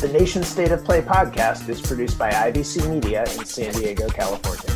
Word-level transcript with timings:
The 0.00 0.08
Nation 0.08 0.42
State 0.42 0.70
of 0.70 0.82
Play 0.82 1.02
podcast 1.02 1.68
is 1.68 1.78
produced 1.78 2.18
by 2.18 2.30
IVC 2.30 2.88
Media 2.88 3.22
in 3.34 3.44
San 3.44 3.74
Diego, 3.74 4.08
California. 4.08 4.74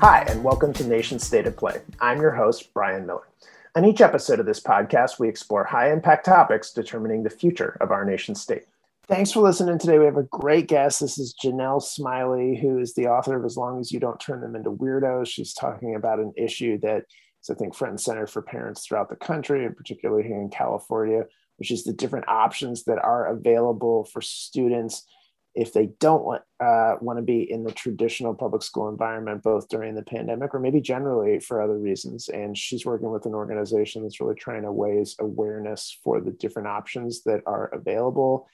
Hi, 0.00 0.24
and 0.28 0.44
welcome 0.44 0.72
to 0.74 0.86
Nation 0.86 1.18
State 1.18 1.48
of 1.48 1.56
Play. 1.56 1.82
I'm 2.00 2.20
your 2.20 2.30
host, 2.30 2.72
Bryan 2.72 3.04
Miller. 3.04 3.26
On 3.74 3.84
each 3.84 4.00
episode 4.00 4.38
of 4.38 4.46
this 4.46 4.60
podcast, 4.60 5.18
we 5.18 5.28
explore 5.28 5.64
high 5.64 5.92
impact 5.92 6.24
topics 6.24 6.72
determining 6.72 7.24
the 7.24 7.30
future 7.30 7.76
of 7.80 7.90
our 7.90 8.04
nation 8.04 8.36
state. 8.36 8.62
Thanks 9.08 9.32
for 9.32 9.40
listening 9.40 9.80
today. 9.80 9.98
We 9.98 10.04
have 10.04 10.16
a 10.16 10.22
great 10.22 10.68
guest. 10.68 11.00
This 11.00 11.18
is 11.18 11.34
Janell 11.34 11.82
Smiley, 11.82 12.54
who 12.54 12.78
is 12.78 12.94
the 12.94 13.08
author 13.08 13.36
of 13.36 13.44
As 13.44 13.56
Long 13.56 13.80
as 13.80 13.90
You 13.90 13.98
Don't 13.98 14.20
Turn 14.20 14.40
Them 14.40 14.54
Into 14.54 14.70
Weirdos. 14.70 15.26
She's 15.26 15.52
talking 15.52 15.96
about 15.96 16.20
an 16.20 16.32
issue 16.36 16.78
that 16.78 17.06
is, 17.42 17.50
I 17.50 17.54
think, 17.54 17.74
front 17.74 17.90
and 17.90 18.00
center 18.00 18.28
for 18.28 18.40
parents 18.40 18.86
throughout 18.86 19.08
the 19.08 19.16
country, 19.16 19.66
and 19.66 19.76
particularly 19.76 20.22
here 20.22 20.40
in 20.40 20.48
California, 20.48 21.24
which 21.62 21.70
is 21.70 21.84
the 21.84 21.92
different 21.92 22.26
options 22.26 22.82
that 22.82 22.98
are 22.98 23.26
available 23.26 24.02
for 24.06 24.20
students 24.20 25.06
if 25.54 25.72
they 25.72 25.90
don't 26.00 26.24
want 26.24 26.42
uh, 26.58 26.96
want 27.00 27.20
to 27.20 27.22
be 27.22 27.48
in 27.48 27.62
the 27.62 27.70
traditional 27.70 28.34
public 28.34 28.64
school 28.64 28.88
environment, 28.88 29.44
both 29.44 29.68
during 29.68 29.94
the 29.94 30.02
pandemic 30.02 30.52
or 30.52 30.58
maybe 30.58 30.80
generally 30.80 31.38
for 31.38 31.62
other 31.62 31.78
reasons. 31.78 32.28
And 32.28 32.58
she's 32.58 32.84
working 32.84 33.12
with 33.12 33.26
an 33.26 33.34
organization 33.34 34.02
that's 34.02 34.20
really 34.20 34.34
trying 34.34 34.62
to 34.62 34.70
raise 34.70 35.14
awareness 35.20 35.96
for 36.02 36.20
the 36.20 36.32
different 36.32 36.66
options 36.66 37.22
that 37.26 37.42
are 37.46 37.66
available. 37.66 38.48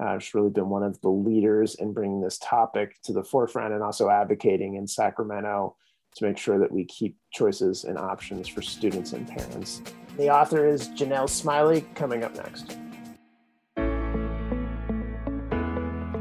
Uh, 0.00 0.20
she's 0.20 0.34
really 0.34 0.50
been 0.50 0.68
one 0.68 0.84
of 0.84 1.00
the 1.00 1.08
leaders 1.08 1.74
in 1.74 1.92
bringing 1.92 2.20
this 2.20 2.38
topic 2.38 2.94
to 3.02 3.12
the 3.12 3.24
forefront 3.24 3.74
and 3.74 3.82
also 3.82 4.08
advocating 4.08 4.76
in 4.76 4.86
Sacramento 4.86 5.74
to 6.14 6.24
make 6.24 6.38
sure 6.38 6.60
that 6.60 6.70
we 6.70 6.84
keep 6.84 7.16
choices 7.32 7.82
and 7.82 7.98
options 7.98 8.46
for 8.46 8.62
students 8.62 9.14
and 9.14 9.26
parents. 9.26 9.82
The 10.18 10.28
author 10.28 10.66
is 10.66 10.88
Janell 10.90 11.28
Smiley, 11.28 11.86
coming 11.94 12.22
up 12.22 12.34
next. 12.36 12.76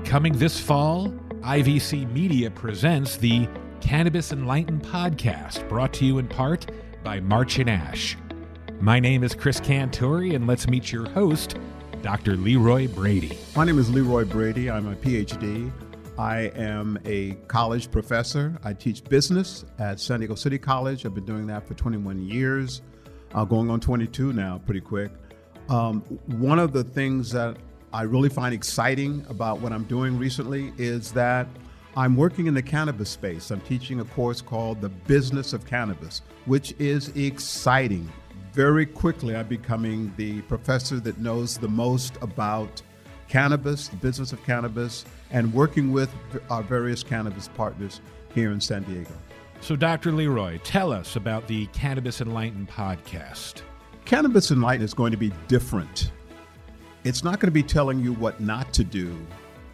Coming 0.05 0.33
this 0.33 0.57
fall, 0.59 1.09
IVC 1.41 2.09
Media 2.13 2.49
presents 2.49 3.17
the 3.17 3.49
Cannabis 3.81 4.31
Enlightened 4.31 4.83
podcast, 4.83 5.67
brought 5.67 5.91
to 5.93 6.05
you 6.05 6.19
in 6.19 6.27
part 6.29 6.71
by 7.03 7.19
March 7.19 7.59
and 7.59 7.69
Ash. 7.69 8.17
My 8.79 8.97
name 8.97 9.23
is 9.23 9.35
Chris 9.35 9.59
Cantori, 9.59 10.35
and 10.35 10.47
let's 10.47 10.69
meet 10.69 10.91
your 10.91 11.09
host, 11.09 11.57
Dr. 12.01 12.37
Leroy 12.37 12.87
Brady. 12.87 13.37
My 13.57 13.65
name 13.65 13.77
is 13.77 13.89
Leroy 13.89 14.23
Brady. 14.23 14.71
I'm 14.71 14.87
a 14.87 14.95
PhD. 14.95 15.69
I 16.17 16.51
am 16.55 16.97
a 17.03 17.33
college 17.47 17.91
professor. 17.91 18.57
I 18.63 18.73
teach 18.73 19.03
business 19.03 19.65
at 19.79 19.99
San 19.99 20.19
Diego 20.21 20.35
City 20.35 20.57
College. 20.57 21.05
I've 21.05 21.13
been 21.13 21.25
doing 21.25 21.47
that 21.47 21.67
for 21.67 21.73
21 21.73 22.19
years, 22.19 22.81
uh, 23.33 23.45
going 23.45 23.69
on 23.69 23.79
22 23.79 24.33
now, 24.33 24.61
pretty 24.65 24.81
quick. 24.81 25.11
Um, 25.69 26.01
one 26.27 26.59
of 26.59 26.73
the 26.73 26.83
things 26.83 27.31
that 27.31 27.57
I 27.93 28.03
really 28.03 28.29
find 28.29 28.53
exciting 28.53 29.25
about 29.29 29.59
what 29.59 29.71
I'm 29.71 29.83
doing 29.83 30.17
recently 30.17 30.73
is 30.77 31.11
that 31.13 31.47
I'm 31.95 32.15
working 32.15 32.47
in 32.47 32.53
the 32.53 32.61
cannabis 32.61 33.09
space. 33.09 33.51
I'm 33.51 33.61
teaching 33.61 33.99
a 33.99 34.05
course 34.05 34.41
called 34.41 34.79
The 34.79 34.89
Business 34.89 35.51
of 35.51 35.65
Cannabis, 35.65 36.21
which 36.45 36.73
is 36.79 37.09
exciting. 37.17 38.09
Very 38.53 38.85
quickly, 38.85 39.35
I'm 39.35 39.47
becoming 39.47 40.13
the 40.15 40.41
professor 40.43 40.99
that 41.01 41.17
knows 41.19 41.57
the 41.57 41.67
most 41.67 42.15
about 42.21 42.81
cannabis, 43.27 43.87
the 43.89 43.97
business 43.97 44.33
of 44.33 44.43
cannabis, 44.45 45.05
and 45.31 45.53
working 45.53 45.91
with 45.91 46.13
our 46.49 46.63
various 46.63 47.03
cannabis 47.03 47.47
partners 47.49 48.01
here 48.33 48.51
in 48.51 48.61
San 48.61 48.83
Diego. 48.83 49.13
So, 49.61 49.75
Dr. 49.75 50.11
Leroy, 50.11 50.57
tell 50.63 50.91
us 50.91 51.15
about 51.15 51.47
the 51.47 51.67
Cannabis 51.67 52.19
Enlightened 52.19 52.67
podcast. 52.67 53.61
Cannabis 54.05 54.51
Enlightened 54.51 54.83
is 54.83 54.93
going 54.93 55.11
to 55.11 55.17
be 55.17 55.31
different 55.47 56.11
it's 57.03 57.23
not 57.23 57.39
going 57.39 57.47
to 57.47 57.51
be 57.51 57.63
telling 57.63 57.99
you 57.99 58.13
what 58.13 58.39
not 58.39 58.71
to 58.73 58.83
do. 58.83 59.17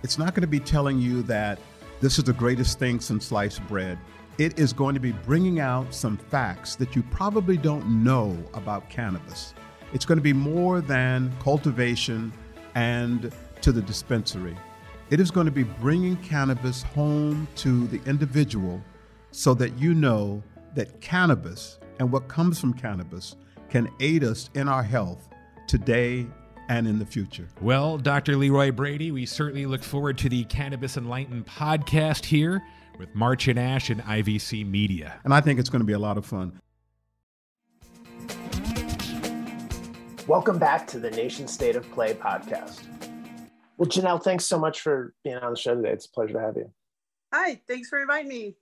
It's 0.02 0.18
not 0.18 0.34
going 0.34 0.42
to 0.42 0.48
be 0.48 0.62
telling 0.62 0.98
you 0.98 1.24
that 1.24 1.60
this 2.00 2.18
is 2.18 2.24
the 2.24 2.34
greatest 2.34 2.80
thing 2.80 3.02
since 3.02 3.26
sliced 3.26 3.66
bread. 3.68 4.00
It 4.38 4.58
is 4.58 4.72
going 4.72 4.94
to 4.94 5.02
be 5.02 5.12
bringing 5.12 5.60
out 5.60 5.94
some 5.94 6.16
facts 6.16 6.76
that 6.76 6.96
you 6.96 7.04
probably 7.04 7.58
don't 7.58 7.86
know 8.04 8.38
about 8.54 8.90
cannabis. 8.90 9.54
It's 9.94 10.06
going 10.06 10.18
to 10.18 10.24
be 10.24 10.32
more 10.32 10.80
than 10.80 11.34
cultivation 11.42 12.32
and 12.76 13.34
to 13.62 13.72
the 13.74 13.82
dispensary. 13.82 14.56
It 15.10 15.20
is 15.20 15.30
going 15.30 15.46
to 15.46 15.52
be 15.52 15.64
bringing 15.64 16.16
cannabis 16.18 16.84
home 16.84 17.48
to 17.56 17.88
the 17.88 18.00
individual 18.10 18.82
so 19.38 19.54
that 19.54 19.78
you 19.78 19.94
know 19.94 20.42
that 20.74 21.00
cannabis 21.00 21.78
and 22.00 22.12
what 22.12 22.28
comes 22.28 22.60
from 22.60 22.74
cannabis 22.74 23.36
can 23.70 23.88
aid 24.00 24.24
us 24.24 24.50
in 24.56 24.68
our 24.68 24.82
health 24.82 25.30
today 25.68 26.26
and 26.70 26.88
in 26.88 26.98
the 26.98 27.06
future. 27.06 27.48
Well, 27.62 28.00
Dr. 28.00 28.36
Leroy 28.36 28.72
Brady, 28.72 29.12
we 29.12 29.28
certainly 29.28 29.68
look 29.68 29.84
forward 29.84 30.18
to 30.18 30.30
the 30.30 30.44
Cannabis 30.46 30.98
Enlightened 30.98 31.46
podcast 31.46 32.26
here 32.26 32.64
with 32.98 33.14
March 33.14 33.48
and 33.48 33.60
Ash 33.60 33.92
and 33.92 34.02
IVC 34.02 34.68
Media. 34.68 35.20
And 35.24 35.32
I 35.32 35.40
think 35.40 35.60
it's 35.60 35.70
going 35.70 35.82
to 35.82 35.86
be 35.86 35.94
a 35.94 36.00
lot 36.00 36.18
of 36.18 36.26
fun. 36.26 36.60
Welcome 40.26 40.58
back 40.58 40.88
to 40.88 41.00
the 41.00 41.12
Nation 41.12 41.48
State 41.48 41.76
of 41.76 41.88
Play 41.92 42.16
podcast. 42.16 42.82
Well, 43.78 43.88
Janell, 43.88 44.24
thanks 44.24 44.48
so 44.48 44.58
much 44.58 44.82
for 44.82 45.14
being 45.24 45.38
on 45.38 45.52
the 45.52 45.60
show 45.60 45.76
today. 45.76 45.92
It's 45.92 46.08
a 46.08 46.10
pleasure 46.10 46.34
to 46.34 46.42
have 46.42 46.58
you. 46.58 46.72
Hi, 47.32 47.62
thanks 47.68 47.88
for 47.88 48.02
inviting 48.02 48.30
me. 48.30 48.56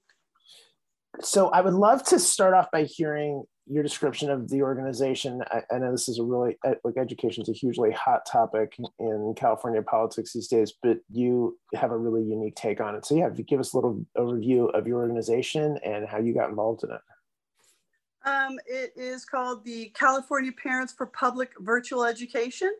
So, 1.22 1.50
I 1.50 1.62
would 1.62 1.74
love 1.74 2.04
to 2.06 2.20
start 2.20 2.54
off 2.54 2.72
by 2.72 2.84
hearing 2.84 3.46
your 3.68 3.84
description 3.84 4.30
of 4.30 4.50
the 4.50 4.62
organization. 4.62 5.42
I, 5.50 5.64
I, 5.74 5.80
know 5.80 5.92
this 5.92 6.08
is 6.08 6.20
a 6.20 6.24
really 6.24 6.58
like 6.84 6.98
education 6.98 7.42
is 7.42 7.50
a 7.50 7.54
hugely 7.54 7.92
hot 7.92 8.22
topic 8.32 8.78
in 9.00 9.34
california 9.36 9.82
politics 9.82 10.34
these 10.34 10.48
days 10.48 10.74
but 10.84 10.98
you 11.12 11.58
have 11.74 11.92
a 11.92 11.98
really 11.98 12.24
unique 12.24 12.56
take 12.56 12.80
on 12.80 12.96
it. 12.96 13.06
So 13.06 13.16
yeah 13.16 13.28
if 13.28 13.38
you 13.38 13.44
give 13.44 13.60
us 13.60 13.74
a 13.74 13.78
little 13.78 14.06
overview 14.18 14.72
of 14.78 14.88
your 14.88 15.00
organization 15.00 15.80
and 15.84 16.08
how 16.08 16.20
you 16.20 16.34
got 16.34 16.50
involved 16.50 16.84
in 16.84 16.92
it. 16.92 17.02
Um, 18.28 18.60
it 18.66 18.94
is 18.96 19.26
called 19.26 19.66
the 19.66 19.90
california 19.98 20.52
parents 20.52 20.94
for 20.94 21.08
public 21.08 21.52
virtual 21.60 22.06
education. 22.06 22.72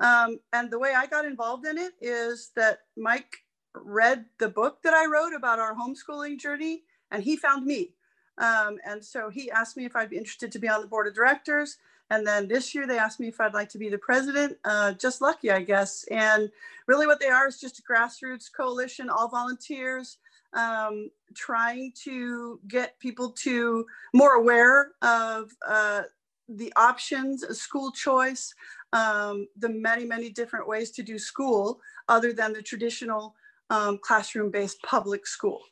Um, 0.00 0.40
and 0.54 0.70
the 0.70 0.78
way 0.78 0.94
i 0.96 1.06
got 1.06 1.26
involved 1.26 1.66
in 1.66 1.76
it 1.76 1.92
is 2.00 2.52
that 2.56 2.80
mike 2.96 3.36
read 3.74 4.24
the 4.38 4.48
book 4.48 4.82
that 4.82 4.94
i 4.94 5.06
wrote 5.06 5.34
about 5.34 5.58
our 5.58 5.74
homeschooling 5.74 6.38
journey 6.38 6.82
and 7.12 7.22
he 7.22 7.36
found 7.36 7.64
me 7.64 7.94
um, 8.38 8.78
and 8.84 9.04
so 9.04 9.28
he 9.28 9.50
asked 9.50 9.76
me 9.76 9.84
if 9.84 9.94
I'd 9.94 10.10
be 10.10 10.16
interested 10.16 10.50
to 10.52 10.58
be 10.58 10.68
on 10.68 10.80
the 10.80 10.86
board 10.86 11.06
of 11.06 11.14
directors. 11.14 11.76
And 12.10 12.26
then 12.26 12.48
this 12.48 12.74
year 12.74 12.86
they 12.86 12.98
asked 12.98 13.20
me 13.20 13.28
if 13.28 13.40
I'd 13.40 13.54
like 13.54 13.68
to 13.70 13.78
be 13.78 13.88
the 13.88 13.98
president. 13.98 14.58
Uh, 14.64 14.92
just 14.92 15.20
lucky, 15.20 15.50
I 15.50 15.62
guess. 15.62 16.04
And 16.10 16.50
really, 16.86 17.06
what 17.06 17.20
they 17.20 17.28
are 17.28 17.48
is 17.48 17.60
just 17.60 17.78
a 17.78 17.82
grassroots 17.82 18.50
coalition, 18.54 19.08
all 19.08 19.28
volunteers, 19.28 20.18
um, 20.52 21.10
trying 21.34 21.92
to 22.04 22.60
get 22.68 22.98
people 22.98 23.30
to 23.30 23.86
more 24.12 24.34
aware 24.34 24.92
of 25.00 25.50
uh, 25.66 26.02
the 26.48 26.72
options, 26.76 27.46
school 27.58 27.92
choice, 27.92 28.54
um, 28.92 29.48
the 29.56 29.70
many, 29.70 30.04
many 30.04 30.28
different 30.28 30.68
ways 30.68 30.90
to 30.90 31.02
do 31.02 31.18
school 31.18 31.80
other 32.08 32.34
than 32.34 32.52
the 32.52 32.60
traditional 32.60 33.34
um, 33.70 33.98
classroom 34.02 34.50
based 34.50 34.82
public 34.82 35.26
school 35.26 35.62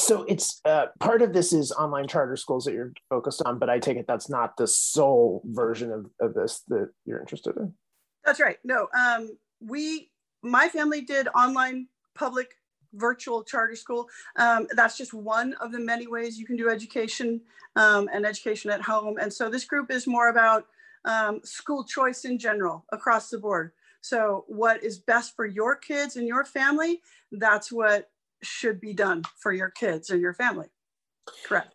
so 0.00 0.24
it's 0.24 0.60
uh, 0.64 0.86
part 0.98 1.22
of 1.22 1.32
this 1.32 1.52
is 1.52 1.72
online 1.72 2.08
charter 2.08 2.36
schools 2.36 2.64
that 2.64 2.74
you're 2.74 2.92
focused 3.08 3.42
on, 3.44 3.58
but 3.58 3.70
I 3.70 3.78
take 3.78 3.96
it 3.96 4.06
that's 4.06 4.30
not 4.30 4.56
the 4.56 4.66
sole 4.66 5.42
version 5.46 5.92
of, 5.92 6.06
of 6.20 6.34
this 6.34 6.62
that 6.68 6.90
you're 7.04 7.20
interested 7.20 7.56
in. 7.56 7.74
That's 8.24 8.40
right. 8.40 8.58
No, 8.64 8.88
um, 8.98 9.36
we, 9.60 10.10
my 10.42 10.68
family 10.68 11.02
did 11.02 11.28
online 11.28 11.88
public 12.14 12.56
virtual 12.94 13.44
charter 13.44 13.76
school. 13.76 14.08
Um, 14.36 14.66
that's 14.72 14.98
just 14.98 15.14
one 15.14 15.54
of 15.60 15.72
the 15.72 15.78
many 15.78 16.06
ways 16.06 16.38
you 16.38 16.46
can 16.46 16.56
do 16.56 16.68
education 16.68 17.40
um, 17.76 18.08
and 18.12 18.26
education 18.26 18.70
at 18.70 18.82
home. 18.82 19.16
And 19.20 19.32
so 19.32 19.48
this 19.48 19.64
group 19.64 19.90
is 19.90 20.06
more 20.06 20.28
about 20.28 20.66
um, 21.04 21.40
school 21.44 21.84
choice 21.84 22.24
in 22.24 22.38
general 22.38 22.84
across 22.92 23.30
the 23.30 23.38
board. 23.38 23.72
So 24.00 24.44
what 24.48 24.82
is 24.82 24.98
best 24.98 25.36
for 25.36 25.46
your 25.46 25.76
kids 25.76 26.16
and 26.16 26.26
your 26.26 26.44
family, 26.44 27.00
that's 27.32 27.70
what 27.70 28.10
should 28.42 28.80
be 28.80 28.92
done 28.92 29.22
for 29.38 29.52
your 29.52 29.70
kids 29.70 30.10
or 30.10 30.16
your 30.16 30.34
family. 30.34 30.68
Correct. 31.44 31.74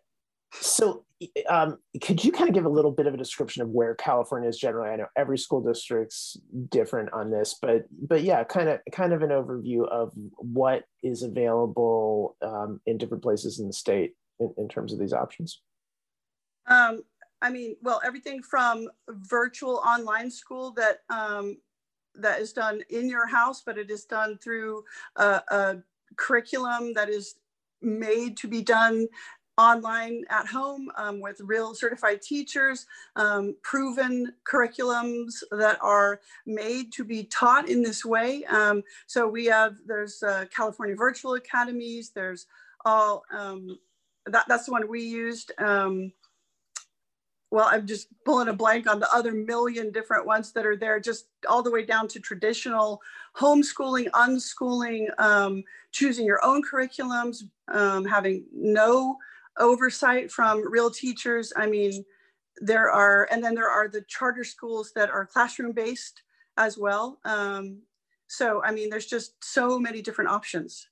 So, 0.52 1.04
um, 1.48 1.78
could 2.02 2.22
you 2.24 2.32
kind 2.32 2.48
of 2.48 2.54
give 2.54 2.64
a 2.64 2.70
little 2.70 2.90
bit 2.90 3.06
of 3.06 3.14
a 3.14 3.16
description 3.16 3.62
of 3.62 3.70
where 3.70 3.94
California 3.94 4.48
is 4.48 4.58
generally? 4.58 4.90
I 4.90 4.96
know 4.96 5.06
every 5.16 5.38
school 5.38 5.60
district's 5.60 6.36
different 6.70 7.12
on 7.12 7.30
this, 7.30 7.56
but 7.60 7.86
but 7.90 8.22
yeah, 8.22 8.44
kind 8.44 8.68
of 8.68 8.80
kind 8.92 9.12
of 9.12 9.22
an 9.22 9.30
overview 9.30 9.88
of 9.88 10.12
what 10.36 10.84
is 11.02 11.22
available 11.22 12.36
um, 12.42 12.80
in 12.86 12.98
different 12.98 13.22
places 13.22 13.60
in 13.60 13.66
the 13.66 13.72
state 13.72 14.14
in, 14.40 14.54
in 14.56 14.68
terms 14.68 14.92
of 14.92 14.98
these 14.98 15.12
options. 15.12 15.60
Um, 16.66 17.02
I 17.42 17.50
mean, 17.50 17.76
well, 17.82 18.00
everything 18.04 18.42
from 18.42 18.88
virtual 19.08 19.76
online 19.76 20.30
school 20.30 20.72
that 20.72 21.00
um, 21.10 21.58
that 22.14 22.40
is 22.40 22.52
done 22.52 22.82
in 22.88 23.08
your 23.08 23.26
house, 23.26 23.62
but 23.64 23.78
it 23.78 23.90
is 23.90 24.04
done 24.04 24.38
through 24.38 24.84
a, 25.16 25.42
a 25.48 25.76
curriculum 26.16 26.94
that 26.94 27.08
is 27.08 27.36
made 27.82 28.36
to 28.38 28.48
be 28.48 28.62
done 28.62 29.08
online 29.58 30.22
at 30.28 30.46
home 30.46 30.90
um, 30.96 31.20
with 31.20 31.40
real 31.40 31.74
certified 31.74 32.20
teachers, 32.20 32.86
um, 33.16 33.56
proven 33.62 34.32
curriculums 34.44 35.42
that 35.50 35.78
are 35.80 36.20
made 36.44 36.92
to 36.92 37.04
be 37.04 37.24
taught 37.24 37.68
in 37.68 37.82
this 37.82 38.04
way. 38.04 38.44
Um, 38.44 38.82
so 39.06 39.26
we 39.26 39.46
have, 39.46 39.76
there's 39.86 40.22
uh, 40.22 40.44
California 40.54 40.94
Virtual 40.94 41.34
Academies, 41.34 42.10
there's 42.10 42.46
all, 42.84 43.24
um, 43.32 43.78
that, 44.26 44.44
that's 44.46 44.66
the 44.66 44.72
one 44.72 44.88
we 44.88 45.02
used. 45.02 45.52
Well, 47.56 47.70
I'm 47.70 47.86
just 47.86 48.08
pulling 48.26 48.48
a 48.48 48.52
blank 48.52 48.86
on 48.86 49.00
the 49.00 49.10
other 49.10 49.32
million 49.32 49.90
different 49.90 50.26
ones 50.26 50.52
that 50.52 50.66
are 50.66 50.76
there, 50.76 51.00
just 51.00 51.28
all 51.48 51.62
the 51.62 51.70
way 51.70 51.86
down 51.86 52.06
to 52.08 52.20
traditional 52.20 53.00
homeschooling, 53.34 54.10
unschooling, 54.10 55.06
um, 55.18 55.64
choosing 55.90 56.26
your 56.26 56.44
own 56.44 56.62
curriculums, 56.62 57.44
um, 57.72 58.04
having 58.04 58.44
no 58.52 59.16
oversight 59.58 60.30
from 60.30 60.70
real 60.70 60.90
teachers. 60.90 61.50
I 61.56 61.66
mean, 61.66 62.04
there 62.58 62.90
are, 62.90 63.26
and 63.30 63.42
then 63.42 63.54
there 63.54 63.70
are 63.70 63.88
the 63.88 64.02
charter 64.02 64.44
schools 64.44 64.92
that 64.94 65.08
are 65.08 65.24
classroom 65.24 65.72
based 65.72 66.24
as 66.58 66.76
well. 66.76 67.20
Um, 67.24 67.78
so, 68.26 68.62
I 68.64 68.70
mean, 68.70 68.90
there's 68.90 69.06
just 69.06 69.42
so 69.42 69.78
many 69.78 70.02
different 70.02 70.30
options. 70.30 70.88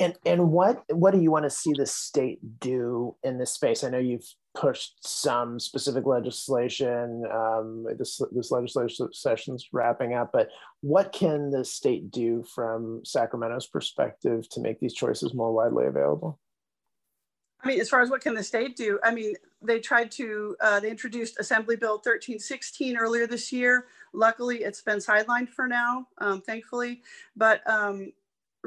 And 0.00 0.14
and 0.24 0.52
what 0.52 0.84
what 0.90 1.12
do 1.12 1.20
you 1.20 1.32
want 1.32 1.44
to 1.44 1.50
see 1.50 1.72
the 1.76 1.86
state 1.86 2.60
do 2.60 3.16
in 3.24 3.38
this 3.38 3.52
space? 3.52 3.82
I 3.82 3.90
know 3.90 3.98
you've 3.98 4.32
pushed 4.58 5.06
some 5.06 5.60
specific 5.60 6.04
legislation. 6.04 7.24
Um, 7.32 7.86
this 7.96 8.20
this 8.32 8.50
legislation 8.50 9.12
session's 9.12 9.68
wrapping 9.72 10.14
up, 10.14 10.30
but 10.32 10.48
what 10.80 11.12
can 11.12 11.50
the 11.50 11.64
state 11.64 12.10
do 12.10 12.44
from 12.54 13.02
Sacramento's 13.04 13.66
perspective 13.66 14.48
to 14.50 14.60
make 14.60 14.80
these 14.80 14.94
choices 14.94 15.32
more 15.32 15.52
widely 15.52 15.86
available? 15.86 16.40
I 17.60 17.68
mean, 17.68 17.80
as 17.80 17.88
far 17.88 18.02
as 18.02 18.10
what 18.10 18.20
can 18.20 18.34
the 18.34 18.42
state 18.42 18.76
do? 18.76 19.00
I 19.02 19.12
mean, 19.12 19.34
they 19.60 19.80
tried 19.80 20.12
to, 20.12 20.56
uh, 20.60 20.78
they 20.78 20.90
introduced 20.90 21.40
Assembly 21.40 21.74
Bill 21.74 21.94
1316 21.94 22.96
earlier 22.96 23.26
this 23.26 23.52
year. 23.52 23.86
Luckily, 24.12 24.58
it's 24.58 24.80
been 24.80 24.98
sidelined 24.98 25.48
for 25.48 25.66
now, 25.66 26.06
um, 26.18 26.40
thankfully. 26.40 27.02
But 27.36 27.68
um, 27.68 28.12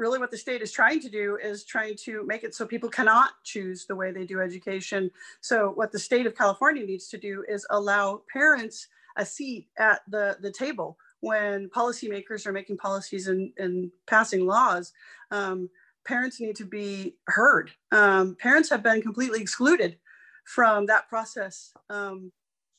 really 0.02 0.18
what 0.18 0.32
the 0.32 0.36
state 0.36 0.62
is 0.62 0.72
trying 0.72 1.00
to 1.00 1.08
do 1.08 1.38
is 1.40 1.64
trying 1.64 1.94
to 1.96 2.26
make 2.26 2.42
it 2.42 2.56
so 2.56 2.66
people 2.66 2.90
cannot 2.90 3.30
choose 3.44 3.86
the 3.86 3.94
way 3.94 4.10
they 4.10 4.26
do 4.26 4.40
education. 4.40 5.08
So 5.40 5.70
what 5.70 5.92
the 5.92 5.98
state 5.98 6.26
of 6.26 6.36
California 6.36 6.84
needs 6.84 7.06
to 7.10 7.18
do 7.18 7.44
is 7.48 7.64
allow 7.70 8.22
parents 8.32 8.88
a 9.16 9.24
seat 9.24 9.68
at 9.78 10.00
the, 10.08 10.36
the 10.40 10.50
table 10.50 10.98
when 11.20 11.70
policymakers 11.70 12.46
are 12.46 12.52
making 12.52 12.78
policies 12.78 13.28
and, 13.28 13.52
and 13.58 13.92
passing 14.08 14.44
laws. 14.44 14.92
Um, 15.30 15.70
parents 16.04 16.40
need 16.40 16.56
to 16.56 16.64
be 16.64 17.14
heard. 17.28 17.70
Um, 17.92 18.36
parents 18.40 18.68
have 18.70 18.82
been 18.82 19.02
completely 19.02 19.40
excluded 19.40 19.98
from 20.44 20.86
that 20.86 21.08
process, 21.08 21.72
um, 21.90 22.32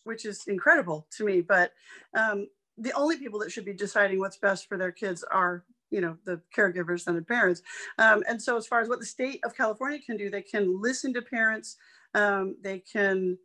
which 0.04 0.26
is 0.26 0.44
incredible 0.48 1.08
to 1.16 1.24
me. 1.24 1.40
But 1.40 1.72
um, 2.14 2.48
the 2.78 2.92
only 2.94 3.16
people 3.18 3.40
that 3.40 3.52
should 3.54 3.64
be 3.64 3.74
deciding 3.74 4.20
what's 4.20 4.38
best 4.38 4.68
for 4.68 4.78
their 4.78 4.92
kids 4.92 5.24
are, 5.32 5.64
you 5.94 6.02
know, 6.02 6.18
the 6.26 6.42
caregivers 6.56 7.08
and 7.08 7.18
the 7.18 7.22
parents. 7.22 7.62
Um, 8.00 8.24
and 8.28 8.42
so, 8.42 8.58
as 8.58 8.66
far 8.66 8.82
as 8.82 8.90
what 8.90 9.00
the 9.00 9.06
state 9.06 9.40
of 9.46 9.56
California 9.56 10.00
can 10.00 10.18
do, 10.18 10.30
they 10.30 10.42
can 10.42 10.82
listen 10.82 11.14
to 11.14 11.22
parents. 11.22 11.78
Um, 12.16 12.56
they 12.62 12.80
can 12.80 13.38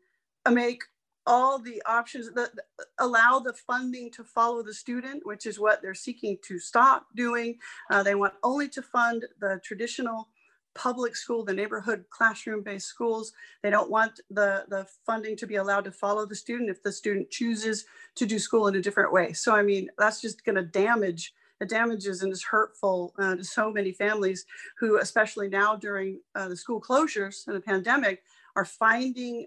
make 0.51 0.83
all 1.27 1.59
the 1.59 1.83
options 1.85 2.33
that 2.33 2.51
allow 2.99 3.39
the 3.39 3.53
funding 3.53 4.11
to 4.13 4.25
follow 4.25 4.63
the 4.63 4.73
student, 4.73 5.27
which 5.27 5.45
is 5.45 5.61
what 5.61 5.83
they're 5.83 5.95
seeking 5.95 6.39
to 6.43 6.59
stop 6.59 7.07
doing. 7.15 7.59
Uh, 7.91 8.03
they 8.03 8.15
want 8.15 8.33
only 8.43 8.67
to 8.71 8.81
fund 8.81 9.27
the 9.41 9.61
traditional 9.63 10.29
public 10.75 11.17
school, 11.17 11.45
the 11.45 11.53
neighborhood 11.53 12.05
classroom-based 12.09 12.87
schools. 12.87 13.33
They 13.63 13.69
don't 13.69 13.91
want 13.91 14.21
the, 14.31 14.65
the 14.69 14.87
funding 15.05 15.37
to 15.37 15.47
be 15.47 15.57
allowed 15.57 15.85
to 15.85 15.93
follow 15.93 16.25
the 16.25 16.37
student 16.37 16.71
if 16.71 16.83
the 16.83 16.93
student 16.93 17.31
chooses 17.31 17.85
to 18.15 18.25
do 18.25 18.39
school 18.39 18.69
in 18.69 18.77
a 18.77 18.81
different 18.81 19.13
way. 19.13 19.33
So, 19.33 19.55
I 19.55 19.63
mean, 19.63 19.91
that's 19.99 20.23
just 20.23 20.45
gonna 20.45 20.63
damage 20.63 21.35
it 21.61 21.69
damages 21.69 22.23
and 22.23 22.33
is 22.33 22.43
hurtful 22.43 23.15
uh, 23.19 23.37
to 23.37 23.45
so 23.45 23.73
many 23.73 23.93
families 23.93 24.45
who, 24.79 24.99
especially 24.99 25.49
now 25.49 25.77
during 25.77 26.21
uh, 26.35 26.49
the 26.49 26.57
school 26.57 26.81
closures 26.81 27.47
and 27.47 27.57
the 27.57 27.61
pandemic, 27.61 28.23
are 28.57 28.65
finding 28.65 29.47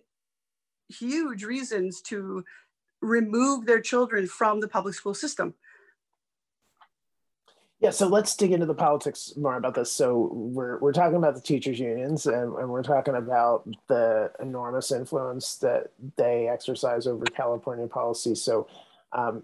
huge 0.89 1.43
reasons 1.43 2.01
to 2.01 2.43
remove 3.01 3.65
their 3.65 3.81
children 3.81 4.27
from 4.27 4.59
the 4.59 4.67
public 4.67 4.93
school 4.93 5.13
system. 5.13 5.53
Yeah, 7.79 7.89
so 7.89 8.07
let's 8.07 8.35
dig 8.35 8.51
into 8.51 8.67
the 8.67 8.75
politics 8.75 9.33
more 9.35 9.57
about 9.57 9.73
this. 9.73 9.91
So 9.91 10.29
we're 10.31 10.77
we're 10.77 10.93
talking 10.93 11.15
about 11.15 11.33
the 11.33 11.41
teachers 11.41 11.79
unions, 11.79 12.27
and, 12.27 12.53
and 12.53 12.69
we're 12.69 12.83
talking 12.83 13.15
about 13.15 13.67
the 13.87 14.31
enormous 14.39 14.91
influence 14.91 15.55
that 15.57 15.87
they 16.15 16.47
exercise 16.47 17.07
over 17.07 17.25
California 17.25 17.87
policy. 17.87 18.35
So 18.35 18.67
um, 19.13 19.43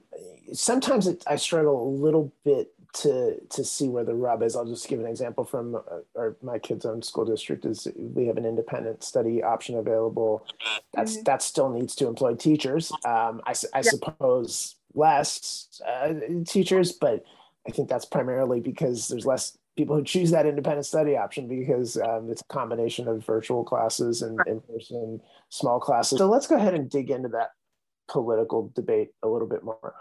sometimes 0.53 1.07
it, 1.07 1.23
I 1.27 1.35
struggle 1.35 1.87
a 1.87 1.89
little 1.89 2.31
bit 2.43 2.73
to 2.93 3.39
to 3.49 3.63
see 3.63 3.89
where 3.89 4.03
the 4.03 4.15
rub 4.15 4.41
is. 4.41 4.55
I'll 4.55 4.65
just 4.65 4.87
give 4.87 4.99
an 4.99 5.05
example 5.05 5.43
from 5.43 5.75
uh, 5.75 5.79
our, 6.15 6.37
my 6.41 6.57
kids' 6.57 6.85
own 6.85 7.01
school 7.01 7.25
district. 7.25 7.65
Is 7.65 7.87
we 7.95 8.27
have 8.27 8.37
an 8.37 8.45
independent 8.45 9.03
study 9.03 9.43
option 9.43 9.77
available. 9.77 10.45
That's 10.93 11.13
mm-hmm. 11.13 11.23
that 11.23 11.41
still 11.41 11.69
needs 11.69 11.95
to 11.95 12.07
employ 12.07 12.35
teachers. 12.35 12.91
Um, 13.05 13.41
I, 13.45 13.53
I 13.73 13.77
yeah. 13.77 13.81
suppose 13.81 14.75
less 14.93 15.81
uh, 15.85 16.13
teachers, 16.47 16.93
but 16.93 17.23
I 17.67 17.71
think 17.71 17.89
that's 17.89 18.05
primarily 18.05 18.61
because 18.61 19.09
there's 19.09 19.25
less 19.25 19.57
people 19.75 19.95
who 19.95 20.03
choose 20.03 20.31
that 20.31 20.47
independent 20.47 20.85
study 20.85 21.15
option 21.15 21.47
because 21.47 21.97
um, 21.97 22.29
it's 22.31 22.41
a 22.41 22.45
combination 22.45 23.07
of 23.07 23.23
virtual 23.23 23.63
classes 23.63 24.23
and 24.23 24.39
in-person 24.47 25.21
small 25.49 25.79
classes. 25.79 26.17
So 26.17 26.27
let's 26.27 26.47
go 26.47 26.55
ahead 26.55 26.73
and 26.73 26.89
dig 26.89 27.11
into 27.11 27.29
that 27.29 27.51
political 28.07 28.71
debate 28.75 29.09
a 29.24 29.27
little 29.27 29.48
bit 29.48 29.63
more. 29.63 29.95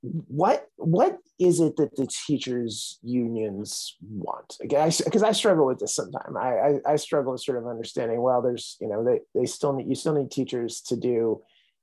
What 0.00 0.68
what 0.76 1.18
is 1.40 1.58
it 1.58 1.76
that 1.76 1.96
the 1.96 2.06
teachers 2.06 2.98
unions 3.02 3.96
want? 4.00 4.56
Again 4.62 4.92
because 5.04 5.24
I, 5.24 5.28
I, 5.28 5.32
struggle 5.32 5.66
with 5.66 5.80
this 5.80 5.96
sometimes 5.96 6.36
I, 6.36 6.80
I, 6.86 6.92
I 6.92 6.96
struggle 6.96 7.32
with 7.32 7.42
sort 7.42 7.58
of 7.58 7.66
understanding 7.66 8.22
well 8.22 8.40
there's 8.40 8.76
you 8.80 8.88
know 8.88 9.02
they, 9.02 9.20
they 9.34 9.44
still 9.44 9.72
need 9.72 9.88
you 9.88 9.96
still 9.96 10.14
need 10.14 10.30
teachers 10.30 10.80
to 10.82 10.96
do 10.96 11.42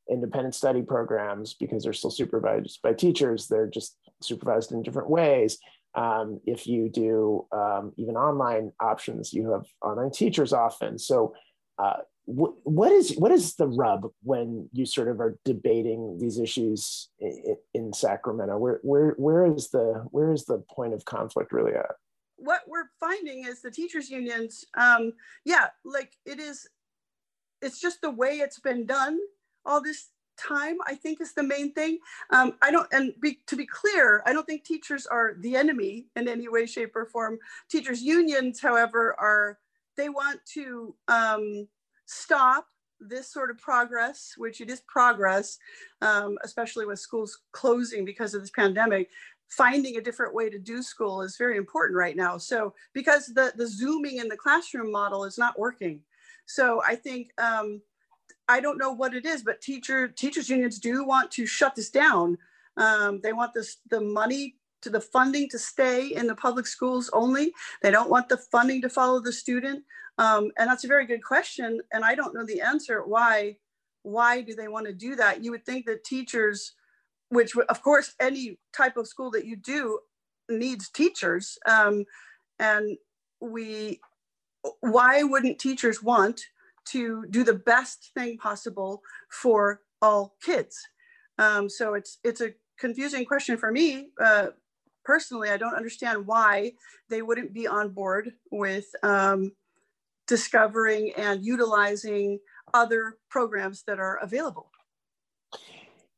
independent 0.09 0.55
study 0.55 0.81
programs 0.81 1.53
because 1.55 1.83
they're 1.83 1.93
still 1.93 2.11
supervised 2.11 2.79
by 2.83 2.93
teachers. 2.93 3.47
They're 3.47 3.67
just 3.67 3.97
supervised 4.21 4.71
in 4.71 4.83
different 4.83 5.09
ways. 5.09 5.57
Um, 5.95 6.41
if 6.45 6.67
you 6.67 6.89
do 6.89 7.47
um, 7.53 7.93
even 7.97 8.17
online 8.17 8.73
options 8.81 9.33
you 9.33 9.51
have 9.51 9.65
online 9.81 10.11
teachers 10.11 10.51
often. 10.51 10.99
So 10.99 11.33
uh, 11.77 11.99
what 12.25 12.91
is 12.91 13.15
what 13.17 13.31
is 13.31 13.55
the 13.55 13.67
rub 13.67 14.09
when 14.23 14.67
you 14.73 14.85
sort 14.85 15.07
of 15.07 15.19
are 15.19 15.37
debating 15.45 16.17
these 16.19 16.39
issues 16.39 17.09
in, 17.19 17.55
in, 17.73 17.93
Sacramento? 17.93 18.57
Where 18.57 18.79
where 18.81 19.13
where 19.17 19.45
is 19.45 19.69
the 19.69 20.05
where 20.09 20.31
is 20.31 20.45
the 20.45 20.63
point 20.73 20.93
of 20.93 21.05
conflict 21.05 21.51
really 21.51 21.73
at? 21.73 21.95
What 22.37 22.61
we're 22.67 22.89
finding 22.99 23.45
is 23.45 23.61
the 23.61 23.69
teachers 23.69 24.09
unions, 24.09 24.65
um, 24.75 25.13
yeah, 25.45 25.67
like 25.85 26.13
it 26.25 26.39
is, 26.39 26.67
it's 27.61 27.79
just 27.79 28.01
the 28.01 28.11
way 28.11 28.39
it's 28.39 28.59
been 28.59 28.85
done 28.85 29.19
all 29.65 29.81
this 29.81 30.09
time. 30.37 30.77
I 30.85 30.95
think 30.95 31.21
is 31.21 31.33
the 31.33 31.43
main 31.43 31.73
thing. 31.73 31.99
Um, 32.31 32.53
I 32.61 32.71
don't, 32.71 32.87
and 32.91 33.13
be, 33.21 33.39
to 33.47 33.55
be 33.55 33.65
clear, 33.65 34.21
I 34.25 34.33
don't 34.33 34.45
think 34.45 34.65
teachers 34.65 35.05
are 35.05 35.35
the 35.39 35.55
enemy 35.55 36.07
in 36.15 36.27
any 36.27 36.49
way, 36.49 36.65
shape, 36.65 36.95
or 36.95 37.05
form. 37.05 37.37
Teachers 37.69 38.01
unions, 38.01 38.59
however, 38.59 39.15
are 39.17 39.59
they 39.95 40.09
want 40.09 40.41
to 40.53 40.93
um, 41.07 41.67
stop 42.05 42.67
this 42.99 43.31
sort 43.31 43.49
of 43.49 43.57
progress, 43.57 44.33
which 44.37 44.61
it 44.61 44.69
is 44.69 44.81
progress, 44.87 45.57
um, 46.01 46.37
especially 46.43 46.85
with 46.85 46.99
schools 46.99 47.39
closing 47.51 48.05
because 48.05 48.33
of 48.33 48.41
this 48.41 48.51
pandemic, 48.51 49.09
finding 49.49 49.97
a 49.97 50.01
different 50.01 50.33
way 50.33 50.49
to 50.49 50.59
do 50.59 50.81
school 50.81 51.21
is 51.21 51.37
very 51.37 51.57
important 51.57 51.97
right 51.97 52.15
now. 52.15 52.37
So 52.37 52.73
because 52.93 53.27
the, 53.27 53.53
the 53.55 53.67
zooming 53.67 54.17
in 54.17 54.27
the 54.27 54.37
classroom 54.37 54.91
model 54.91 55.25
is 55.25 55.37
not 55.37 55.59
working. 55.59 56.01
So 56.45 56.81
I 56.87 56.95
think, 56.95 57.29
um, 57.39 57.81
I 58.47 58.59
don't 58.59 58.77
know 58.77 58.91
what 58.91 59.13
it 59.13 59.25
is, 59.25 59.43
but 59.43 59.61
teacher 59.61 60.07
teachers 60.07 60.49
unions 60.49 60.79
do 60.79 61.03
want 61.03 61.31
to 61.31 61.45
shut 61.45 61.75
this 61.75 61.89
down. 61.89 62.37
Um, 62.77 63.19
they 63.21 63.33
want 63.33 63.53
this 63.53 63.77
the 63.89 64.01
money 64.01 64.55
to 64.81 64.89
the 64.91 65.01
funding 65.01 65.49
to 65.49 65.57
stay 65.57 66.09
in 66.13 66.27
the 66.27 66.35
public 66.35 66.67
schools 66.67 67.09
only. 67.11 67.51
They 67.81 67.89
don't 67.89 68.09
want 68.09 68.29
the 68.29 68.37
funding 68.37 68.81
to 68.83 68.89
follow 68.89 69.19
the 69.19 69.33
student. 69.33 69.83
Um, 70.17 70.51
and 70.57 70.69
that's 70.69 70.83
a 70.83 70.87
very 70.89 71.05
good 71.05 71.23
question. 71.23 71.81
And 71.91 72.05
I 72.05 72.15
don't 72.15 72.33
know 72.33 72.45
the 72.45 72.61
answer. 72.61 73.03
Why, 73.05 73.57
why 74.03 74.41
do 74.41 74.55
they 74.55 74.67
want 74.67 74.85
to 74.87 74.93
do 74.93 75.15
that? 75.15 75.43
You 75.43 75.51
would 75.51 75.65
think 75.65 75.85
that 75.85 76.03
teachers, 76.03 76.73
which 77.29 77.55
of 77.57 77.81
course, 77.81 78.13
any 78.19 78.59
type 78.75 78.97
of 78.97 79.07
school 79.07 79.31
that 79.31 79.45
you 79.45 79.55
do 79.55 79.99
needs 80.49 80.89
teachers. 80.89 81.57
Um, 81.67 82.05
and 82.59 82.97
we, 83.41 83.99
why 84.79 85.23
wouldn't 85.23 85.59
teachers 85.59 86.01
want 86.01 86.41
to 86.85 87.25
do 87.29 87.43
the 87.43 87.53
best 87.53 88.11
thing 88.15 88.37
possible 88.37 89.01
for 89.29 89.81
all 90.01 90.35
kids? 90.41 90.77
Um, 91.37 91.69
so 91.69 91.95
it's, 91.95 92.19
it's 92.23 92.41
a 92.41 92.53
confusing 92.79 93.25
question 93.25 93.57
for 93.57 93.71
me. 93.71 94.09
Uh, 94.23 94.47
personally, 95.03 95.49
I 95.49 95.57
don't 95.57 95.75
understand 95.75 96.25
why 96.25 96.73
they 97.09 97.21
wouldn't 97.21 97.53
be 97.53 97.67
on 97.67 97.89
board 97.89 98.31
with 98.51 98.85
um, 99.03 99.51
discovering 100.27 101.11
and 101.17 101.45
utilizing 101.45 102.39
other 102.73 103.17
programs 103.29 103.83
that 103.87 103.99
are 103.99 104.17
available. 104.21 104.71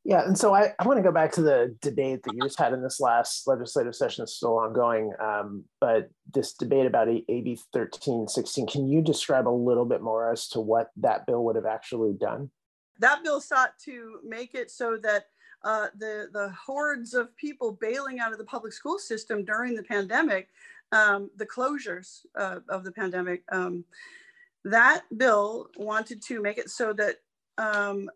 Yeah, 0.08 0.24
and 0.26 0.38
so 0.38 0.56
I, 0.56 0.74
I 0.80 0.88
want 0.88 1.00
to 1.00 1.04
go 1.04 1.12
back 1.12 1.34
to 1.34 1.42
the 1.42 1.76
debate 1.82 2.24
that 2.24 2.34
you 2.34 2.42
just 2.42 2.58
had 2.58 2.72
in 2.72 2.82
this 2.82 3.02
last 3.02 3.46
legislative 3.46 3.94
session 3.94 4.22
that's 4.22 4.36
still 4.36 4.58
ongoing. 4.58 5.12
Um, 5.22 5.66
but 5.82 6.10
this 6.34 6.54
debate 6.54 6.86
about 6.86 7.10
AB 7.10 7.60
1316, 7.74 8.68
can 8.68 8.88
you 8.88 9.02
describe 9.02 9.50
a 9.50 9.52
little 9.52 9.84
bit 9.84 10.02
more 10.02 10.32
as 10.32 10.48
to 10.50 10.62
what 10.62 10.92
that 10.96 11.26
bill 11.26 11.44
would 11.44 11.58
have 11.58 11.66
actually 11.66 12.14
done? 12.14 12.50
That 13.00 13.22
bill 13.22 13.42
sought 13.42 13.72
to 13.84 14.20
make 14.24 14.56
it 14.56 14.72
so 14.72 14.98
that 15.04 15.26
uh, 15.66 15.88
the, 15.98 16.30
the 16.32 16.52
hordes 16.52 17.14
of 17.14 17.36
people 17.36 17.74
bailing 17.74 18.20
out 18.22 18.32
of 18.32 18.38
the 18.38 18.46
public 18.46 18.72
school 18.72 19.00
system 19.00 19.44
during 19.44 19.76
the 19.76 19.84
pandemic, 19.84 20.48
um, 20.92 21.30
the 21.36 21.46
closures 21.46 22.26
uh, 22.38 22.60
of 22.70 22.84
the 22.84 22.92
pandemic, 22.92 23.44
um, 23.52 23.84
that 24.64 25.04
bill 25.16 25.68
wanted 25.78 26.22
to 26.24 26.42
make 26.42 26.58
it 26.58 26.70
so 26.70 26.94
that 26.94 27.16
um, 27.58 28.10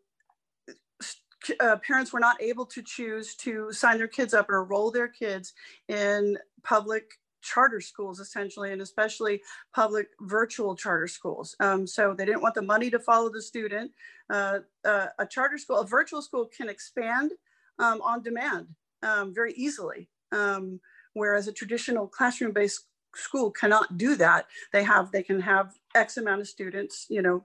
uh, 1.60 1.78
parents 1.78 2.13
were 2.13 2.20
not 2.20 2.42
able 2.42 2.66
to 2.66 2.82
choose 2.82 3.36
to 3.36 3.72
sign 3.72 3.98
their 3.98 4.08
kids 4.08 4.34
up 4.34 4.50
or 4.50 4.63
enroll 4.63 4.92
their 4.92 5.08
kids 5.08 5.54
in 5.88 6.38
public 6.63 7.13
charter 7.42 7.82
schools 7.82 8.20
essentially 8.20 8.72
and 8.72 8.82
especially 8.82 9.42
public 9.74 10.10
virtual 10.22 10.75
charter 10.75 11.08
schools. 11.08 11.56
Um, 11.60 11.88
so 11.88 12.13
they 12.13 12.25
didn't 12.25 12.42
want 12.42 12.56
the 12.56 12.62
money 12.62 12.90
to 12.92 13.00
follow 13.00 13.30
the 13.30 13.42
student. 13.42 13.92
Uh, 14.30 14.60
uh, 14.86 15.08
a 15.18 15.25
charter 15.25 15.58
school 15.58 15.80
a 15.80 15.88
virtual 15.88 16.22
school 16.22 16.46
can 16.56 16.70
expand 16.70 17.32
um, 17.80 18.01
on 18.01 18.22
demand 18.22 18.68
um, 19.01 19.34
very 19.34 19.54
easily. 19.54 20.08
Um, 20.32 20.80
whereas 21.13 21.48
a 21.48 21.53
traditional 21.53 22.08
classroom 22.08 22.51
based 22.51 22.86
school 23.15 23.51
cannot 23.51 23.98
do 23.98 24.15
that. 24.15 24.48
They 24.72 24.84
have 24.84 25.12
they 25.12 25.24
can 25.24 25.41
have 25.41 25.74
x 25.96 26.18
amount 26.18 26.41
of 26.41 26.48
students 26.48 27.06
you 27.10 27.22
know 27.22 27.44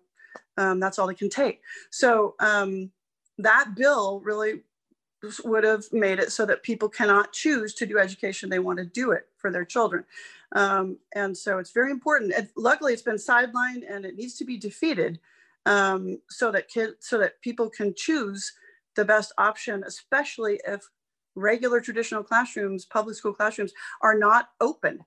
um, 0.56 0.80
that's 0.80 0.98
all 0.98 1.06
they 1.06 1.14
can 1.14 1.30
take. 1.30 1.60
So 1.90 2.34
um, 2.40 2.90
that 3.38 3.74
bill 3.76 4.20
really 4.24 4.62
would 5.44 5.64
have 5.64 5.84
made 5.92 6.18
it 6.18 6.30
so 6.30 6.46
that 6.46 6.62
people 6.62 6.88
cannot 6.88 7.32
choose 7.32 7.74
to 7.74 7.86
do 7.86 7.98
education. 7.98 8.48
They 8.48 8.58
want 8.58 8.78
to 8.78 8.84
do 8.84 9.12
it 9.12 9.28
for 9.38 9.50
their 9.50 9.64
children. 9.64 10.04
Um, 10.54 10.98
and 11.14 11.36
so 11.36 11.58
it's 11.58 11.72
very 11.72 11.90
important. 11.90 12.32
Luckily 12.56 12.92
it's 12.92 13.02
been 13.02 13.16
sidelined 13.16 13.82
and 13.88 14.04
it 14.04 14.16
needs 14.16 14.36
to 14.36 14.44
be 14.44 14.56
defeated 14.56 15.18
um, 15.64 16.20
so 16.30 16.52
that 16.52 16.68
kids 16.68 16.94
so 17.00 17.18
that 17.18 17.40
people 17.42 17.68
can 17.68 17.92
choose 17.94 18.52
the 18.94 19.04
best 19.04 19.32
option 19.36 19.84
especially 19.86 20.58
if 20.66 20.88
regular 21.36 21.80
traditional 21.80 22.22
classrooms 22.22 22.84
public 22.84 23.14
school 23.14 23.32
classrooms 23.32 23.72
are 24.02 24.18
not 24.18 24.50
open 24.60 24.98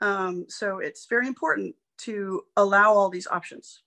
um, 0.00 0.46
so 0.48 0.78
it's 0.78 1.06
very 1.06 1.26
important 1.26 1.74
to 1.98 2.42
allow 2.56 2.92
all 2.92 3.10
these 3.10 3.26
options 3.26 3.82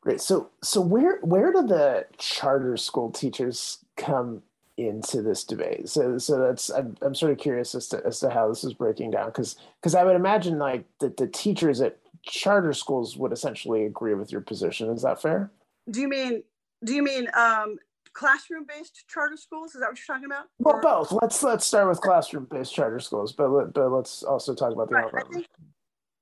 Great. 0.00 0.20
So, 0.20 0.50
so 0.62 0.80
where 0.80 1.18
where 1.20 1.52
do 1.52 1.66
the 1.66 2.06
charter 2.16 2.76
school 2.76 3.10
teachers 3.10 3.84
come 3.96 4.42
into 4.78 5.20
this 5.20 5.44
debate? 5.44 5.90
So, 5.90 6.16
so 6.16 6.38
that's 6.38 6.70
I'm, 6.70 6.96
I'm 7.02 7.14
sort 7.14 7.32
of 7.32 7.38
curious 7.38 7.74
as 7.74 7.88
to 7.88 8.02
as 8.06 8.18
to 8.20 8.30
how 8.30 8.48
this 8.48 8.64
is 8.64 8.72
breaking 8.72 9.10
down 9.10 9.26
because 9.26 9.56
because 9.80 9.94
I 9.94 10.04
would 10.04 10.16
imagine 10.16 10.58
like 10.58 10.84
that 11.00 11.18
the 11.18 11.26
teachers 11.26 11.82
at 11.82 11.98
charter 12.22 12.72
schools 12.72 13.16
would 13.18 13.32
essentially 13.32 13.84
agree 13.84 14.14
with 14.14 14.32
your 14.32 14.40
position. 14.40 14.88
Is 14.88 15.02
that 15.02 15.20
fair? 15.20 15.50
Do 15.90 16.00
you 16.00 16.08
mean 16.08 16.44
do 16.82 16.94
you 16.94 17.02
mean 17.02 17.28
um, 17.34 17.76
classroom 18.12 18.66
based 18.68 19.04
charter 19.08 19.36
schools? 19.36 19.74
Is 19.74 19.80
that 19.80 19.88
what 19.88 19.98
you're 19.98 20.16
talking 20.16 20.26
about? 20.26 20.46
Well, 20.58 20.76
or? 20.76 20.82
both. 20.82 21.12
Let's 21.12 21.42
let's 21.42 21.66
start 21.66 21.88
with 21.88 22.00
classroom 22.00 22.46
based 22.50 22.74
charter 22.74 23.00
schools, 23.00 23.32
but 23.32 23.72
but 23.72 23.90
let's 23.90 24.22
also 24.22 24.54
talk 24.54 24.72
about 24.72 24.88
the 24.88 24.96
right. 24.96 25.14
I 25.14 25.22
think, 25.32 25.46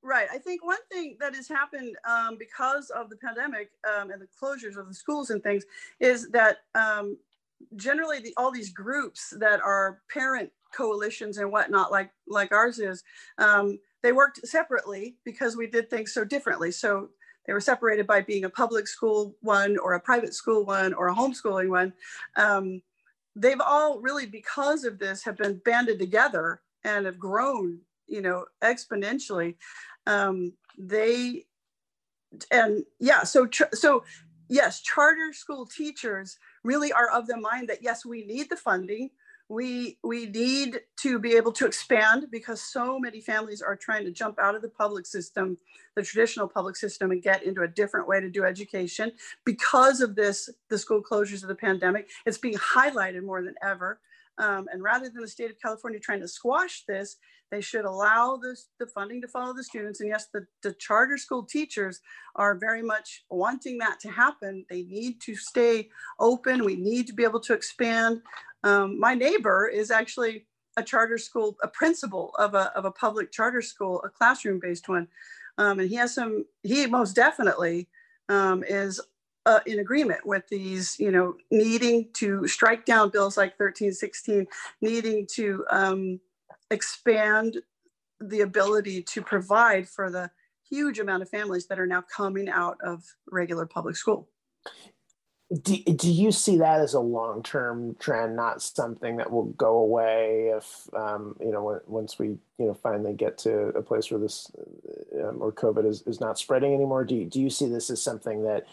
Right. 0.03 0.29
I 0.33 0.39
think 0.39 0.65
one 0.65 0.79
thing 0.91 1.17
that 1.21 1.35
has 1.35 1.49
happened 1.49 1.97
um, 2.09 2.37
because 2.39 2.91
of 2.91 3.11
the 3.11 3.17
pandemic 3.17 3.71
um, 3.87 4.11
and 4.11 4.23
the 4.23 4.29
closures 4.41 4.79
of 4.79 4.89
the 4.89 4.95
schools 4.95 5.31
and 5.31 5.43
things 5.43 5.65
is 6.01 6.31
that 6.31 6.59
um, 6.75 7.19
generally 7.77 8.21
the, 8.21 8.33
all 8.37 8.51
these 8.51 8.71
groups 8.73 9.35
that 9.39 9.61
are 9.61 10.01
parent 10.11 10.51
coalitions 10.73 11.39
and 11.39 11.51
whatnot, 11.51 11.91
like 11.91 12.11
like 12.27 12.53
ours 12.53 12.79
is, 12.79 13.03
um, 13.39 13.79
they 14.03 14.13
worked 14.13 14.47
separately 14.47 15.17
because 15.25 15.57
we 15.57 15.67
did 15.67 15.91
things 15.91 16.15
so 16.15 16.25
differently. 16.25 16.71
So 16.71 17.11
they 17.49 17.53
were 17.53 17.61
separated 17.61 18.07
by 18.07 18.21
being 18.21 18.45
a 18.45 18.51
public 18.51 18.87
school 18.87 19.35
one 19.41 19.77
or 19.79 19.95
a 19.95 20.01
private 20.01 20.35
school 20.35 20.65
one 20.65 20.95
or 20.95 21.09
a 21.09 21.15
homeschooling 21.15 21.71
one. 21.71 21.93
Um, 22.37 22.83
they've 23.35 23.61
all 23.61 23.99
really, 24.01 24.27
because 24.27 24.85
of 24.85 25.01
this, 25.01 25.25
have 25.25 25.37
been 25.37 25.61
banded 25.65 25.99
together 25.99 26.61
and 26.85 27.07
have 27.07 27.19
grown 27.19 27.81
you 28.09 28.23
know 28.23 28.47
exponentially 28.63 29.55
um, 30.07 30.53
they 30.77 31.45
and 32.51 32.85
yeah 32.99 33.23
so 33.23 33.49
so 33.73 34.03
yes 34.49 34.81
charter 34.81 35.33
school 35.33 35.67
teachers 35.67 36.39
really 36.65 36.93
are 36.93 37.11
of 37.11 37.27
the 37.27 37.37
mind 37.37 37.69
that 37.69 37.83
yes 37.83 38.05
we 38.05 38.25
need 38.25 38.49
the 38.51 38.57
funding 38.57 39.11
we 39.49 39.99
we 40.05 40.27
need 40.27 40.81
to 40.97 41.19
be 41.19 41.35
able 41.35 41.53
to 41.53 41.67
expand 41.67 42.27
because 42.31 42.61
so 42.61 42.99
many 42.99 43.21
families 43.21 43.63
are 43.63 43.77
trying 43.77 44.05
to 44.05 44.11
jump 44.11 44.39
out 44.39 44.55
of 44.55 44.63
the 44.63 44.69
public 44.69 45.07
system 45.07 45.57
the 45.97 46.03
traditional 46.03 46.47
public 46.47 46.77
system 46.77 47.11
and 47.11 47.23
get 47.23 47.43
into 47.43 47.63
a 47.63 47.69
different 47.69 48.07
way 48.07 48.21
to 48.21 48.29
do 48.29 48.45
education 48.45 49.11
because 49.45 50.01
of 50.01 50.15
this 50.15 50.51
the 50.69 50.79
school 50.79 51.03
closures 51.03 51.43
of 51.43 51.49
the 51.49 51.55
pandemic 51.55 52.09
it's 52.27 52.39
being 52.39 52.57
highlighted 52.57 53.23
more 53.23 53.43
than 53.43 53.55
ever 53.63 54.01
um, 54.39 54.67
and 54.71 54.83
rather 54.83 55.09
than 55.09 55.23
the 55.23 55.29
state 55.29 55.51
of 55.51 55.61
california 55.61 55.99
trying 55.99 56.21
to 56.21 56.29
squash 56.29 56.85
this 56.87 57.17
they 57.51 57.61
should 57.61 57.85
allow 57.85 58.37
this, 58.37 58.69
the 58.79 58.87
funding 58.87 59.21
to 59.23 59.29
follow 59.29 59.55
the 59.55 59.65
students. 59.65 60.01
And 60.01 60.09
yes, 60.09 60.29
the, 60.33 60.47
the 60.63 60.73
charter 60.73 61.17
school 61.17 61.45
teachers 61.45 62.01
are 62.37 62.55
very 62.55 62.83
much 62.83 63.25
wanting 63.31 63.79
that 63.79 64.01
to 64.01 64.11
happen. 64.11 64.67
They 64.69 64.83
need 64.83 65.21
to 65.23 65.35
stay 65.35 65.89
open. 66.21 66.65
We 66.65 66.77
need 66.77 67.07
to 67.07 67.15
be 67.15 67.25
able 67.25 67.41
to 67.41 67.55
expand. 67.55 68.21
Um, 68.65 68.99
my 68.99 69.15
neighbor 69.15 69.67
is 69.67 69.91
actually 69.91 70.47
a 70.77 70.83
charter 70.83 71.19
school, 71.19 71.57
a 71.63 71.69
principal 71.69 72.35
of 72.39 72.55
a, 72.55 72.73
of 72.77 72.85
a 72.85 72.91
public 72.91 73.33
charter 73.33 73.63
school, 73.63 74.01
a 74.05 74.09
classroom 74.09 74.61
based 74.61 74.89
one. 74.89 75.09
Um, 75.59 75.81
and 75.81 75.89
he 75.89 75.97
has 75.97 76.15
some, 76.15 76.45
he 76.63 76.87
most 76.87 77.17
definitely 77.17 77.89
um, 78.29 78.63
is 78.63 79.01
uh, 79.47 79.61
in 79.67 79.79
agreement 79.79 80.27
with 80.27 80.47
these, 80.49 80.99
you 81.01 81.11
know, 81.11 81.35
needing 81.51 82.09
to 82.13 82.47
strike 82.47 82.85
down 82.85 83.11
bills 83.11 83.37
like 83.37 83.59
1316, 83.59 84.47
needing 84.81 85.27
to 85.35 85.65
um, 85.71 86.21
expand 86.71 87.59
the 88.21 88.43
ability 88.43 89.03
to 89.03 89.23
provide 89.23 89.89
for 89.89 90.11
the 90.11 90.31
huge 90.69 90.99
amount 90.99 91.23
of 91.23 91.29
families 91.29 91.67
that 91.67 91.81
are 91.81 91.87
now 91.87 92.05
coming 92.15 92.49
out 92.49 92.77
of 92.85 93.03
regular 93.31 93.67
public 93.67 93.97
school. 93.97 94.29
Do, 95.51 95.77
do 95.79 96.11
you 96.11 96.31
see 96.31 96.59
that 96.59 96.81
as 96.81 96.93
a 96.93 97.01
long-term 97.01 97.97
trend, 97.99 98.37
not 98.37 98.61
something 98.61 99.17
that 99.17 99.31
will 99.31 99.47
go 99.47 99.79
away 99.79 100.53
if, 100.55 100.95
um, 100.95 101.37
you 101.41 101.51
know, 101.51 101.81
once 101.87 102.19
we, 102.19 102.27
you 102.27 102.67
know, 102.67 102.75
finally 102.75 103.15
get 103.15 103.39
to 103.39 103.69
a 103.69 103.81
place 103.81 104.11
where 104.11 104.21
this 104.21 104.51
um, 105.15 105.39
or 105.41 105.51
COVID 105.51 105.87
is, 105.87 106.03
is 106.03 106.21
not 106.21 106.39
spreading 106.39 106.75
anymore? 106.75 107.03
Do 107.05 107.15
you, 107.15 107.25
do 107.25 107.41
you 107.41 107.49
see 107.49 107.67
this 107.67 107.89
as 107.89 108.03
something 108.03 108.45
that 108.45 108.67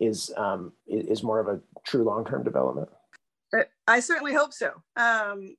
is, 0.00 0.32
um, 0.38 0.72
is 0.86 1.22
more 1.22 1.40
of 1.40 1.48
a 1.48 1.60
true 1.84 2.04
long-term 2.04 2.42
development? 2.42 2.88
I 3.86 4.00
certainly 4.00 4.32
hope 4.32 4.54
so. 4.54 4.72
Um, 4.96 5.56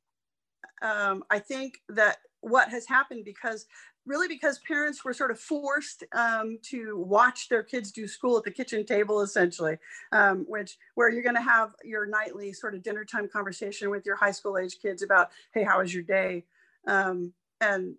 um, 0.81 1.23
I 1.29 1.39
think 1.39 1.79
that 1.89 2.17
what 2.41 2.69
has 2.69 2.87
happened 2.87 3.23
because 3.23 3.65
really 4.05 4.27
because 4.27 4.59
parents 4.59 5.03
were 5.03 5.13
sort 5.13 5.31
of 5.31 5.39
forced 5.39 6.03
um, 6.13 6.57
to 6.61 6.97
watch 6.97 7.49
their 7.49 7.63
kids 7.63 7.91
do 7.91 8.07
school 8.07 8.37
at 8.37 8.43
the 8.43 8.51
kitchen 8.51 8.85
table 8.85 9.21
essentially 9.21 9.77
um, 10.11 10.45
which 10.47 10.77
where 10.95 11.09
you're 11.09 11.23
going 11.23 11.35
to 11.35 11.41
have 11.41 11.71
your 11.83 12.05
nightly 12.05 12.53
sort 12.53 12.75
of 12.75 12.83
dinner 12.83 13.03
time 13.03 13.27
conversation 13.27 13.89
with 13.89 14.05
your 14.05 14.15
high 14.15 14.31
school 14.31 14.57
age 14.57 14.77
kids 14.81 15.03
about 15.03 15.29
hey 15.53 15.63
how 15.63 15.79
was 15.79 15.93
your 15.93 16.03
day 16.03 16.43
um, 16.87 17.33
and 17.61 17.95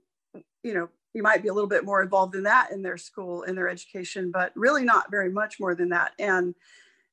you 0.63 0.75
know 0.75 0.89
you 1.15 1.23
might 1.23 1.43
be 1.43 1.49
a 1.49 1.55
little 1.55 1.69
bit 1.69 1.85
more 1.85 2.03
involved 2.03 2.35
in 2.35 2.43
that 2.43 2.71
in 2.73 2.83
their 2.83 2.99
school 2.99 3.43
in 3.43 3.55
their 3.55 3.69
education 3.69 4.31
but 4.31 4.53
really 4.55 4.85
not 4.85 5.11
very 5.11 5.31
much 5.31 5.59
more 5.59 5.75
than 5.75 5.89
that 5.89 6.13
and 6.19 6.55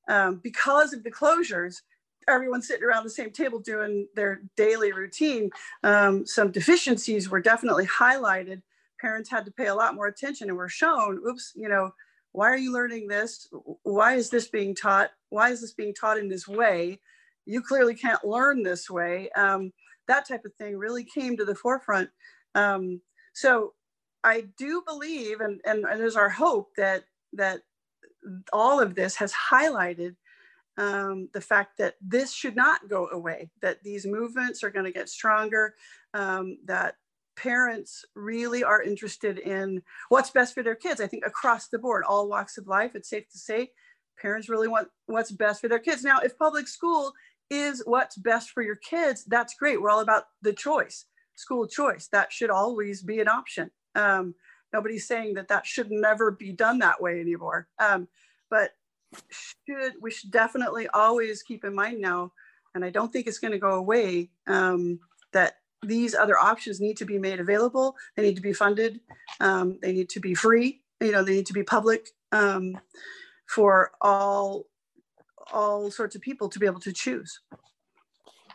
um, 0.09 0.41
because 0.43 0.91
of 0.91 1.03
the 1.03 1.11
closures 1.11 1.81
everyone 2.27 2.61
sitting 2.61 2.83
around 2.83 3.03
the 3.03 3.09
same 3.09 3.31
table 3.31 3.59
doing 3.59 4.07
their 4.15 4.41
daily 4.55 4.91
routine, 4.91 5.49
um, 5.83 6.25
some 6.25 6.51
deficiencies 6.51 7.29
were 7.29 7.41
definitely 7.41 7.85
highlighted. 7.85 8.61
Parents 9.03 9.29
had 9.29 9.45
to 9.45 9.51
pay 9.51 9.67
a 9.67 9.75
lot 9.75 9.95
more 9.95 10.07
attention 10.07 10.47
and 10.47 10.57
were 10.57 10.69
shown, 10.69 11.19
oops, 11.27 11.51
you 11.55 11.67
know, 11.67 11.91
why 12.31 12.49
are 12.49 12.57
you 12.57 12.71
learning 12.73 13.07
this? 13.07 13.47
Why 13.83 14.15
is 14.15 14.29
this 14.29 14.47
being 14.47 14.73
taught? 14.73 15.11
Why 15.29 15.49
is 15.49 15.61
this 15.61 15.73
being 15.73 15.93
taught 15.93 16.17
in 16.17 16.29
this 16.29 16.47
way? 16.47 16.99
You 17.45 17.61
clearly 17.61 17.95
can't 17.95 18.23
learn 18.25 18.63
this 18.63 18.89
way. 18.89 19.29
Um, 19.35 19.73
that 20.07 20.27
type 20.27 20.45
of 20.45 20.53
thing 20.55 20.77
really 20.77 21.03
came 21.03 21.35
to 21.37 21.45
the 21.45 21.53
forefront. 21.53 22.09
Um, 22.55 23.01
so 23.33 23.73
I 24.23 24.45
do 24.57 24.81
believe, 24.87 25.41
and, 25.41 25.59
and, 25.65 25.85
and 25.85 25.99
there's 25.99 26.15
our 26.15 26.29
hope 26.29 26.69
that 26.77 27.03
that 27.33 27.61
all 28.53 28.79
of 28.79 28.95
this 28.95 29.15
has 29.17 29.33
highlighted 29.33 30.15
um, 30.77 31.29
the 31.33 31.41
fact 31.41 31.77
that 31.77 31.95
this 32.01 32.31
should 32.31 32.55
not 32.55 32.87
go 32.89 33.09
away, 33.09 33.49
that 33.61 33.83
these 33.83 34.05
movements 34.05 34.63
are 34.63 34.69
going 34.69 34.85
to 34.85 34.91
get 34.91 35.09
stronger, 35.09 35.75
um, 36.13 36.57
that 36.65 36.95
parents 37.35 38.05
really 38.15 38.63
are 38.63 38.81
interested 38.81 39.39
in 39.39 39.81
what's 40.09 40.29
best 40.29 40.53
for 40.53 40.63
their 40.63 40.75
kids. 40.75 41.01
I 41.01 41.07
think 41.07 41.25
across 41.25 41.67
the 41.67 41.79
board, 41.79 42.03
all 42.07 42.29
walks 42.29 42.57
of 42.57 42.67
life, 42.67 42.95
it's 42.95 43.09
safe 43.09 43.27
to 43.29 43.37
say 43.37 43.71
parents 44.21 44.49
really 44.49 44.67
want 44.67 44.87
what's 45.07 45.31
best 45.31 45.61
for 45.61 45.67
their 45.67 45.79
kids. 45.79 46.03
Now, 46.03 46.19
if 46.19 46.37
public 46.37 46.67
school 46.67 47.13
is 47.49 47.83
what's 47.85 48.17
best 48.17 48.51
for 48.51 48.61
your 48.61 48.75
kids, 48.75 49.25
that's 49.25 49.55
great. 49.55 49.81
We're 49.81 49.89
all 49.89 50.01
about 50.01 50.25
the 50.41 50.53
choice, 50.53 51.05
school 51.35 51.67
choice. 51.67 52.07
That 52.11 52.31
should 52.31 52.49
always 52.49 53.01
be 53.01 53.19
an 53.19 53.27
option. 53.27 53.71
Um, 53.95 54.35
nobody's 54.71 55.07
saying 55.07 55.35
that 55.35 55.47
that 55.49 55.65
should 55.65 55.91
never 55.91 56.31
be 56.31 56.51
done 56.51 56.79
that 56.79 57.01
way 57.01 57.19
anymore. 57.19 57.67
Um, 57.79 58.07
but 58.49 58.71
should 59.29 59.93
we 60.01 60.11
should 60.11 60.31
definitely 60.31 60.87
always 60.93 61.43
keep 61.43 61.63
in 61.63 61.75
mind 61.75 62.01
now, 62.01 62.31
and 62.73 62.83
I 62.83 62.89
don't 62.89 63.11
think 63.11 63.27
it's 63.27 63.39
going 63.39 63.51
to 63.51 63.59
go 63.59 63.75
away. 63.75 64.29
Um, 64.47 64.99
that 65.33 65.55
these 65.83 66.15
other 66.15 66.37
options 66.37 66.79
need 66.79 66.97
to 66.97 67.05
be 67.05 67.19
made 67.19 67.39
available. 67.39 67.95
They 68.15 68.23
need 68.23 68.35
to 68.35 68.41
be 68.41 68.53
funded. 68.53 68.99
Um, 69.39 69.79
they 69.81 69.93
need 69.93 70.09
to 70.09 70.19
be 70.19 70.33
free. 70.33 70.81
You 70.99 71.11
know, 71.11 71.23
they 71.23 71.33
need 71.33 71.45
to 71.47 71.53
be 71.53 71.63
public 71.63 72.09
um, 72.31 72.79
for 73.47 73.91
all 74.01 74.65
all 75.51 75.91
sorts 75.91 76.15
of 76.15 76.21
people 76.21 76.47
to 76.49 76.59
be 76.59 76.65
able 76.65 76.79
to 76.79 76.93
choose. 76.93 77.41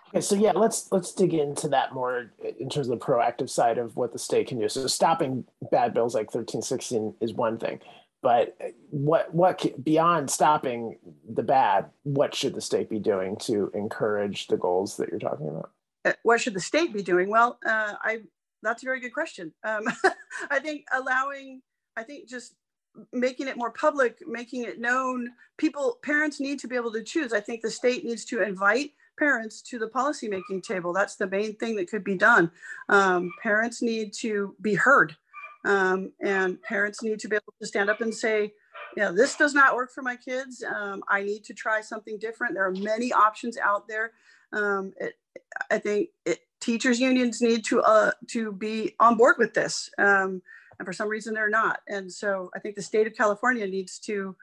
Okay, 0.08 0.22
so 0.22 0.34
yeah, 0.34 0.52
let's 0.52 0.90
let's 0.90 1.12
dig 1.12 1.34
into 1.34 1.68
that 1.68 1.92
more 1.92 2.32
in 2.58 2.70
terms 2.70 2.88
of 2.88 2.98
the 2.98 3.04
proactive 3.04 3.50
side 3.50 3.76
of 3.76 3.94
what 3.96 4.12
the 4.12 4.18
state 4.18 4.48
can 4.48 4.58
do. 4.58 4.68
So 4.68 4.86
stopping 4.86 5.44
bad 5.70 5.92
bills 5.92 6.14
like 6.14 6.30
thirteen 6.30 6.62
sixteen 6.62 7.14
is 7.20 7.34
one 7.34 7.58
thing, 7.58 7.80
but 8.22 8.56
what 8.88 9.34
what 9.34 9.84
beyond 9.84 10.30
stopping 10.30 10.96
the 11.28 11.42
bad, 11.42 11.90
what 12.04 12.34
should 12.34 12.54
the 12.54 12.62
state 12.62 12.88
be 12.88 12.98
doing 12.98 13.36
to 13.40 13.70
encourage 13.74 14.46
the 14.46 14.56
goals 14.56 14.96
that 14.96 15.10
you're 15.10 15.18
talking 15.18 15.48
about? 15.48 15.70
Uh, 16.04 16.12
what 16.22 16.40
should 16.40 16.54
the 16.54 16.60
state 16.60 16.92
be 16.92 17.02
doing? 17.02 17.28
Well, 17.28 17.58
uh, 17.66 17.94
I 18.00 18.20
that's 18.62 18.82
a 18.82 18.86
very 18.86 19.00
good 19.00 19.14
question. 19.14 19.52
Um, 19.64 19.84
I 20.50 20.58
think 20.58 20.84
allowing, 20.92 21.62
I 21.96 22.02
think 22.02 22.28
just 22.28 22.54
making 23.12 23.46
it 23.46 23.56
more 23.56 23.70
public, 23.70 24.18
making 24.26 24.64
it 24.64 24.80
known. 24.80 25.28
People, 25.56 25.98
parents 26.02 26.40
need 26.40 26.58
to 26.60 26.68
be 26.68 26.74
able 26.74 26.92
to 26.92 27.02
choose. 27.02 27.32
I 27.32 27.40
think 27.40 27.62
the 27.62 27.70
state 27.70 28.04
needs 28.04 28.24
to 28.26 28.42
invite 28.42 28.92
parents 29.18 29.62
to 29.62 29.78
the 29.78 29.88
policymaking 29.88 30.62
table. 30.62 30.92
That's 30.92 31.16
the 31.16 31.28
main 31.28 31.54
thing 31.56 31.76
that 31.76 31.88
could 31.88 32.04
be 32.04 32.16
done. 32.16 32.50
Um, 32.88 33.30
parents 33.42 33.82
need 33.82 34.12
to 34.14 34.56
be 34.60 34.74
heard, 34.74 35.16
um, 35.64 36.12
and 36.20 36.60
parents 36.62 37.02
need 37.02 37.20
to 37.20 37.28
be 37.28 37.36
able 37.36 37.54
to 37.60 37.66
stand 37.66 37.90
up 37.90 38.00
and 38.00 38.14
say, 38.14 38.52
know, 38.98 39.12
this 39.12 39.36
does 39.36 39.54
not 39.54 39.74
work 39.74 39.92
for 39.92 40.02
my 40.02 40.16
kids. 40.16 40.62
Um, 40.62 41.02
I 41.08 41.22
need 41.22 41.44
to 41.44 41.54
try 41.54 41.80
something 41.80 42.18
different. 42.18 42.54
There 42.54 42.66
are 42.66 42.72
many 42.72 43.12
options 43.12 43.56
out 43.56 43.88
there. 43.88 44.12
Um, 44.52 44.92
it, 44.98 45.14
I 45.70 45.78
think 45.78 46.10
it, 46.24 46.40
teachers 46.60 47.00
unions 47.00 47.40
need 47.40 47.64
to 47.66 47.80
uh, 47.82 48.12
to 48.28 48.52
be 48.52 48.94
on 49.00 49.16
board 49.16 49.36
with 49.38 49.54
this, 49.54 49.90
um, 49.98 50.42
and 50.78 50.86
for 50.86 50.92
some 50.92 51.08
reason 51.08 51.34
they're 51.34 51.50
not. 51.50 51.80
And 51.88 52.12
so 52.12 52.50
I 52.54 52.58
think 52.58 52.74
the 52.74 52.82
state 52.82 53.06
of 53.06 53.14
California 53.14 53.66
needs 53.66 53.98
to 54.00 54.36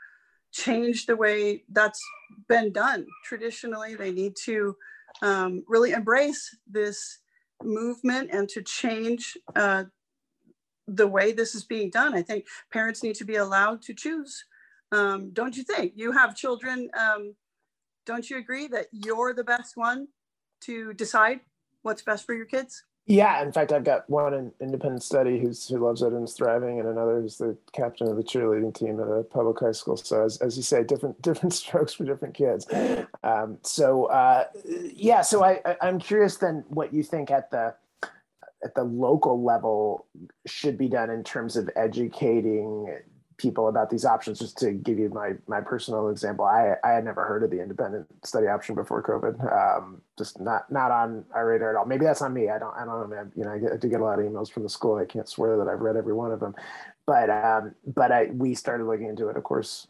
change 0.51 1.05
the 1.05 1.15
way 1.15 1.63
that's 1.71 2.01
been 2.47 2.71
done. 2.71 3.05
Traditionally, 3.23 3.95
they 3.95 4.11
need 4.11 4.35
to 4.45 4.75
um, 5.21 5.63
really 5.67 5.91
embrace 5.91 6.55
this 6.67 7.19
movement 7.63 8.29
and 8.31 8.47
to 8.49 8.61
change 8.61 9.37
uh, 9.55 9.85
the 10.87 11.07
way 11.07 11.31
this 11.31 11.55
is 11.55 11.63
being 11.63 11.89
done. 11.89 12.13
I 12.13 12.21
think 12.21 12.45
parents 12.71 13.03
need 13.03 13.15
to 13.15 13.25
be 13.25 13.35
allowed 13.35 13.81
to 13.83 13.93
choose. 13.93 14.45
Um, 14.91 15.31
don't 15.33 15.57
you 15.57 15.63
think? 15.63 15.93
You 15.95 16.11
have 16.11 16.35
children. 16.35 16.89
Um, 16.97 17.35
don't 18.05 18.29
you 18.29 18.37
agree 18.37 18.67
that 18.67 18.87
you're 18.91 19.33
the 19.33 19.43
best 19.43 19.75
one 19.75 20.07
to 20.65 20.93
decide 20.93 21.41
what's 21.81 22.01
best 22.01 22.25
for 22.25 22.33
your 22.33 22.45
kids? 22.45 22.83
Yeah, 23.07 23.43
in 23.43 23.51
fact, 23.51 23.71
I've 23.71 23.83
got 23.83 24.09
one 24.09 24.33
in 24.33 24.51
independent 24.59 25.03
study 25.03 25.39
who's 25.39 25.67
who 25.67 25.77
loves 25.77 26.01
it 26.01 26.11
and 26.11 26.27
is 26.27 26.33
thriving, 26.33 26.79
and 26.79 26.89
another 26.89 27.21
who's 27.21 27.37
the 27.37 27.55
captain 27.71 28.09
of 28.09 28.17
the 28.17 28.23
cheerleading 28.23 28.73
team 28.73 28.99
at 28.99 29.07
a 29.07 29.21
public 29.23 29.59
high 29.59 29.73
school. 29.73 29.95
So, 29.95 30.23
as, 30.23 30.37
as 30.37 30.57
you 30.57 30.63
say, 30.63 30.83
different 30.83 31.21
different 31.21 31.53
strokes 31.53 31.93
for 31.93 32.03
different 32.03 32.33
kids. 32.33 32.65
Um, 33.23 33.59
so, 33.61 34.05
uh, 34.05 34.45
yeah, 34.65 35.21
so 35.21 35.43
I, 35.43 35.61
I 35.79 35.87
am 35.87 35.99
curious 35.99 36.37
then 36.37 36.63
what 36.67 36.93
you 36.93 37.03
think 37.03 37.29
at 37.29 37.51
the 37.51 37.75
at 38.63 38.73
the 38.73 38.83
local 38.83 39.43
level 39.43 40.07
should 40.47 40.75
be 40.75 40.89
done 40.89 41.11
in 41.11 41.23
terms 41.23 41.55
of 41.55 41.69
educating 41.75 42.87
people 43.37 43.67
about 43.67 43.89
these 43.89 44.05
options. 44.05 44.39
Just 44.39 44.57
to 44.59 44.71
give 44.71 44.97
you 44.97 45.09
my 45.09 45.33
my 45.47 45.61
personal 45.61 46.09
example, 46.09 46.45
I 46.45 46.75
I 46.83 46.91
had 46.91 47.05
never 47.05 47.25
heard 47.25 47.43
of 47.43 47.51
the 47.51 47.61
independent 47.61 48.07
study 48.23 48.47
option 48.47 48.75
before 48.75 49.01
COVID. 49.03 49.79
Um, 49.79 50.01
just 50.17 50.39
not 50.39 50.71
not 50.71 50.91
on 50.91 51.25
our 51.33 51.47
radar 51.47 51.71
at 51.71 51.75
all. 51.75 51.85
Maybe 51.85 52.05
that's 52.05 52.21
on 52.21 52.33
me. 52.33 52.49
I 52.49 52.59
don't 52.59 52.75
I 52.75 52.85
don't 52.85 53.09
know. 53.09 53.31
You 53.35 53.43
know, 53.43 53.51
I, 53.51 53.57
get, 53.59 53.71
I 53.73 53.77
do 53.77 53.89
get 53.89 54.01
a 54.01 54.03
lot 54.03 54.19
of 54.19 54.25
emails 54.25 54.51
from 54.51 54.63
the 54.63 54.69
school. 54.69 54.97
I 54.97 55.05
can't 55.05 55.27
swear 55.27 55.57
that 55.57 55.67
I've 55.67 55.81
read 55.81 55.95
every 55.95 56.13
one 56.13 56.31
of 56.31 56.39
them, 56.39 56.55
but 57.05 57.29
um, 57.29 57.75
but 57.85 58.11
I 58.11 58.27
we 58.27 58.55
started 58.55 58.85
looking 58.85 59.07
into 59.07 59.29
it, 59.29 59.37
of 59.37 59.43
course. 59.43 59.87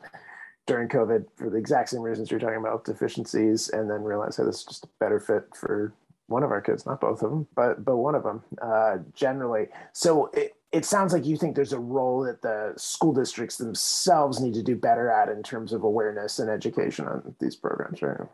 During 0.68 0.90
COVID, 0.90 1.26
for 1.36 1.52
the 1.52 1.58
exact 1.58 1.90
same 1.90 2.02
reasons 2.02 2.32
you're 2.32 2.40
talking 2.40 2.58
about 2.58 2.86
deficiencies, 2.86 3.70
and 3.70 3.88
then 3.88 4.02
realized 4.02 4.40
that 4.40 4.48
it's 4.48 4.64
just 4.64 4.86
a 4.86 4.90
better 5.00 5.20
fit 5.20 5.56
for 5.56 5.94
one 6.28 6.44
of 6.44 6.52
our 6.52 6.62
kids, 6.62 6.86
not 6.86 7.02
both 7.02 7.22
of 7.22 7.30
them, 7.30 7.48
but 7.56 7.86
but 7.86 7.98
one 7.98 8.16
of 8.16 8.24
them 8.24 8.44
uh, 8.62 8.98
generally. 9.14 9.68
So 9.94 10.28
it, 10.34 10.56
it 10.76 10.84
sounds 10.84 11.14
like 11.14 11.26
you 11.26 11.38
think 11.38 11.56
there's 11.56 11.72
a 11.72 11.80
role 11.80 12.26
that 12.26 12.42
the 12.42 12.74
school 12.76 13.14
districts 13.14 13.56
themselves 13.56 14.42
need 14.42 14.54
to 14.56 14.62
do 14.62 14.76
better 14.76 15.10
at 15.10 15.30
in 15.30 15.42
terms 15.42 15.72
of 15.72 15.84
awareness 15.84 16.40
and 16.40 16.50
education 16.50 17.08
on 17.08 17.34
these 17.40 17.56
programs, 17.56 18.02
right? 18.02 18.28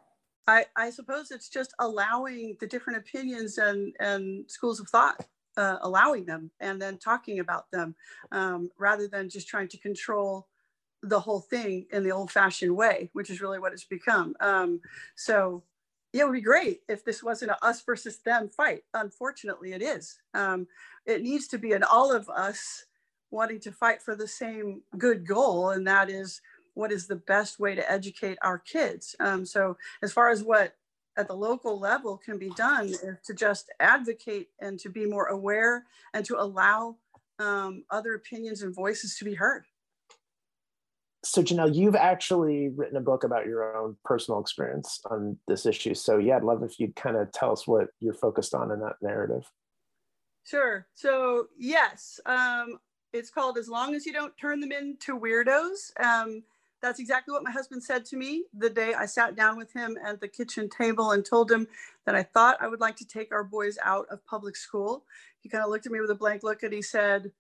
I, 0.47 0.65
I 0.75 0.89
suppose 0.89 1.29
it's 1.29 1.49
just 1.49 1.75
allowing 1.77 2.57
the 2.59 2.65
different 2.65 2.97
opinions 2.97 3.59
and, 3.59 3.93
and 3.99 4.49
schools 4.49 4.79
of 4.79 4.89
thought, 4.89 5.23
uh, 5.55 5.77
allowing 5.81 6.25
them 6.25 6.49
and 6.59 6.81
then 6.81 6.97
talking 6.97 7.41
about 7.41 7.69
them 7.69 7.93
um, 8.31 8.71
rather 8.79 9.07
than 9.07 9.29
just 9.29 9.47
trying 9.47 9.67
to 9.67 9.77
control 9.77 10.47
the 11.03 11.19
whole 11.19 11.41
thing 11.41 11.85
in 11.91 12.03
the 12.03 12.11
old 12.11 12.31
fashioned 12.31 12.75
way, 12.75 13.11
which 13.13 13.29
is 13.29 13.39
really 13.39 13.59
what 13.59 13.71
it's 13.71 13.83
become. 13.83 14.33
Um, 14.39 14.81
so 15.15 15.61
it 16.13 16.25
would 16.25 16.33
be 16.33 16.41
great 16.41 16.81
if 16.89 17.05
this 17.05 17.23
wasn't 17.23 17.51
a 17.51 17.65
us 17.65 17.81
versus 17.81 18.19
them 18.19 18.49
fight. 18.49 18.83
Unfortunately, 18.93 19.73
it 19.73 19.81
is. 19.81 20.19
Um, 20.33 20.67
it 21.05 21.21
needs 21.21 21.47
to 21.49 21.57
be 21.57 21.73
an 21.73 21.83
all 21.83 22.13
of 22.13 22.29
us 22.29 22.85
wanting 23.31 23.59
to 23.61 23.71
fight 23.71 24.01
for 24.01 24.15
the 24.15 24.27
same 24.27 24.81
good 24.97 25.25
goal, 25.25 25.69
and 25.69 25.87
that 25.87 26.09
is 26.09 26.41
what 26.73 26.91
is 26.91 27.07
the 27.07 27.15
best 27.15 27.59
way 27.59 27.75
to 27.75 27.91
educate 27.91 28.37
our 28.41 28.59
kids. 28.59 29.15
Um, 29.19 29.45
so, 29.45 29.77
as 30.03 30.11
far 30.11 30.29
as 30.29 30.43
what 30.43 30.75
at 31.17 31.27
the 31.27 31.33
local 31.33 31.79
level 31.79 32.17
can 32.17 32.37
be 32.37 32.49
done, 32.51 32.87
is 32.87 33.17
to 33.25 33.33
just 33.33 33.69
advocate 33.79 34.49
and 34.59 34.79
to 34.79 34.89
be 34.89 35.05
more 35.05 35.27
aware 35.27 35.85
and 36.13 36.25
to 36.25 36.41
allow 36.41 36.97
um, 37.39 37.83
other 37.89 38.15
opinions 38.15 38.61
and 38.63 38.75
voices 38.75 39.17
to 39.17 39.25
be 39.25 39.33
heard 39.33 39.65
so 41.23 41.43
Janell, 41.43 41.73
you've 41.73 41.95
actually 41.95 42.69
written 42.69 42.97
a 42.97 43.01
book 43.01 43.23
about 43.23 43.45
your 43.45 43.77
own 43.77 43.95
personal 44.03 44.39
experience 44.39 44.99
on 45.09 45.37
this 45.47 45.65
issue. 45.65 45.93
So 45.93 46.17
yeah, 46.17 46.37
I'd 46.37 46.43
love 46.43 46.63
if 46.63 46.79
you'd 46.79 46.95
kind 46.95 47.15
of 47.15 47.31
tell 47.31 47.51
us 47.51 47.67
what 47.67 47.87
you're 47.99 48.13
focused 48.13 48.55
on 48.55 48.71
in 48.71 48.79
that 48.79 48.95
narrative. 49.01 49.43
Sure. 50.43 50.87
So 50.95 51.47
yes, 51.57 52.19
um, 52.25 52.79
it's 53.13 53.29
called 53.29 53.57
"As 53.57 53.69
Long 53.69 53.93
as 53.93 54.05
You 54.05 54.13
Don't 54.13 54.35
Turn 54.37 54.59
Them 54.59 54.71
Into 54.71 55.19
Weirdos." 55.19 55.91
Um, 56.03 56.43
that's 56.81 56.99
exactly 56.99 57.31
what 57.31 57.43
my 57.43 57.51
husband 57.51 57.83
said 57.83 58.05
to 58.05 58.17
me 58.17 58.45
the 58.57 58.69
day 58.69 58.95
I 58.95 59.05
sat 59.05 59.35
down 59.35 59.55
with 59.55 59.71
him 59.71 59.97
at 60.03 60.19
the 60.19 60.27
kitchen 60.27 60.67
table 60.67 61.11
and 61.11 61.23
told 61.23 61.51
him 61.51 61.67
that 62.07 62.15
I 62.15 62.23
thought 62.23 62.57
I 62.59 62.67
would 62.67 62.79
like 62.79 62.95
to 62.97 63.07
take 63.07 63.31
our 63.31 63.43
boys 63.43 63.77
out 63.83 64.07
of 64.09 64.25
public 64.25 64.55
school. 64.55 65.05
He 65.41 65.49
kind 65.49 65.63
of 65.63 65.69
looked 65.69 65.85
at 65.85 65.91
me 65.91 66.01
with 66.01 66.09
a 66.09 66.15
blank 66.15 66.41
look 66.41 66.63
and 66.63 66.73
he 66.73 66.81
said, 66.81 67.31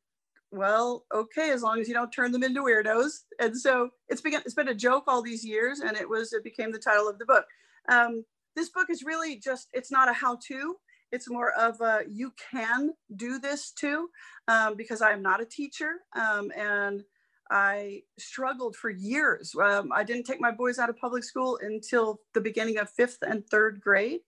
well, 0.51 1.05
okay, 1.13 1.51
as 1.51 1.63
long 1.63 1.79
as 1.79 1.87
you 1.87 1.93
don't 1.93 2.11
turn 2.11 2.31
them 2.31 2.43
into 2.43 2.61
weirdos. 2.61 3.21
And 3.39 3.57
so 3.57 3.89
it's 4.09 4.21
been 4.21 4.33
it's 4.33 4.53
been 4.53 4.67
a 4.67 4.75
joke 4.75 5.05
all 5.07 5.21
these 5.21 5.45
years, 5.45 5.79
and 5.79 5.95
it 5.97 6.07
was 6.07 6.33
it 6.33 6.43
became 6.43 6.71
the 6.71 6.79
title 6.79 7.07
of 7.07 7.17
the 7.19 7.25
book. 7.25 7.45
Um, 7.89 8.25
this 8.55 8.69
book 8.69 8.89
is 8.89 9.03
really 9.03 9.37
just 9.37 9.69
it's 9.73 9.91
not 9.91 10.09
a 10.09 10.13
how-to. 10.13 10.75
It's 11.11 11.29
more 11.29 11.51
of 11.51 11.79
a 11.81 12.01
you 12.07 12.33
can 12.51 12.91
do 13.15 13.39
this 13.39 13.71
too, 13.71 14.09
um, 14.47 14.75
because 14.75 15.01
I 15.01 15.11
am 15.11 15.21
not 15.21 15.41
a 15.41 15.45
teacher 15.45 15.95
um, 16.15 16.51
and 16.57 17.03
I 17.49 18.03
struggled 18.17 18.77
for 18.77 18.89
years. 18.89 19.53
Um, 19.61 19.91
I 19.93 20.03
didn't 20.03 20.25
take 20.25 20.39
my 20.39 20.51
boys 20.51 20.79
out 20.79 20.89
of 20.89 20.97
public 20.97 21.23
school 21.25 21.59
until 21.61 22.21
the 22.33 22.39
beginning 22.39 22.77
of 22.77 22.89
fifth 22.89 23.17
and 23.21 23.45
third 23.45 23.81
grade. 23.81 24.21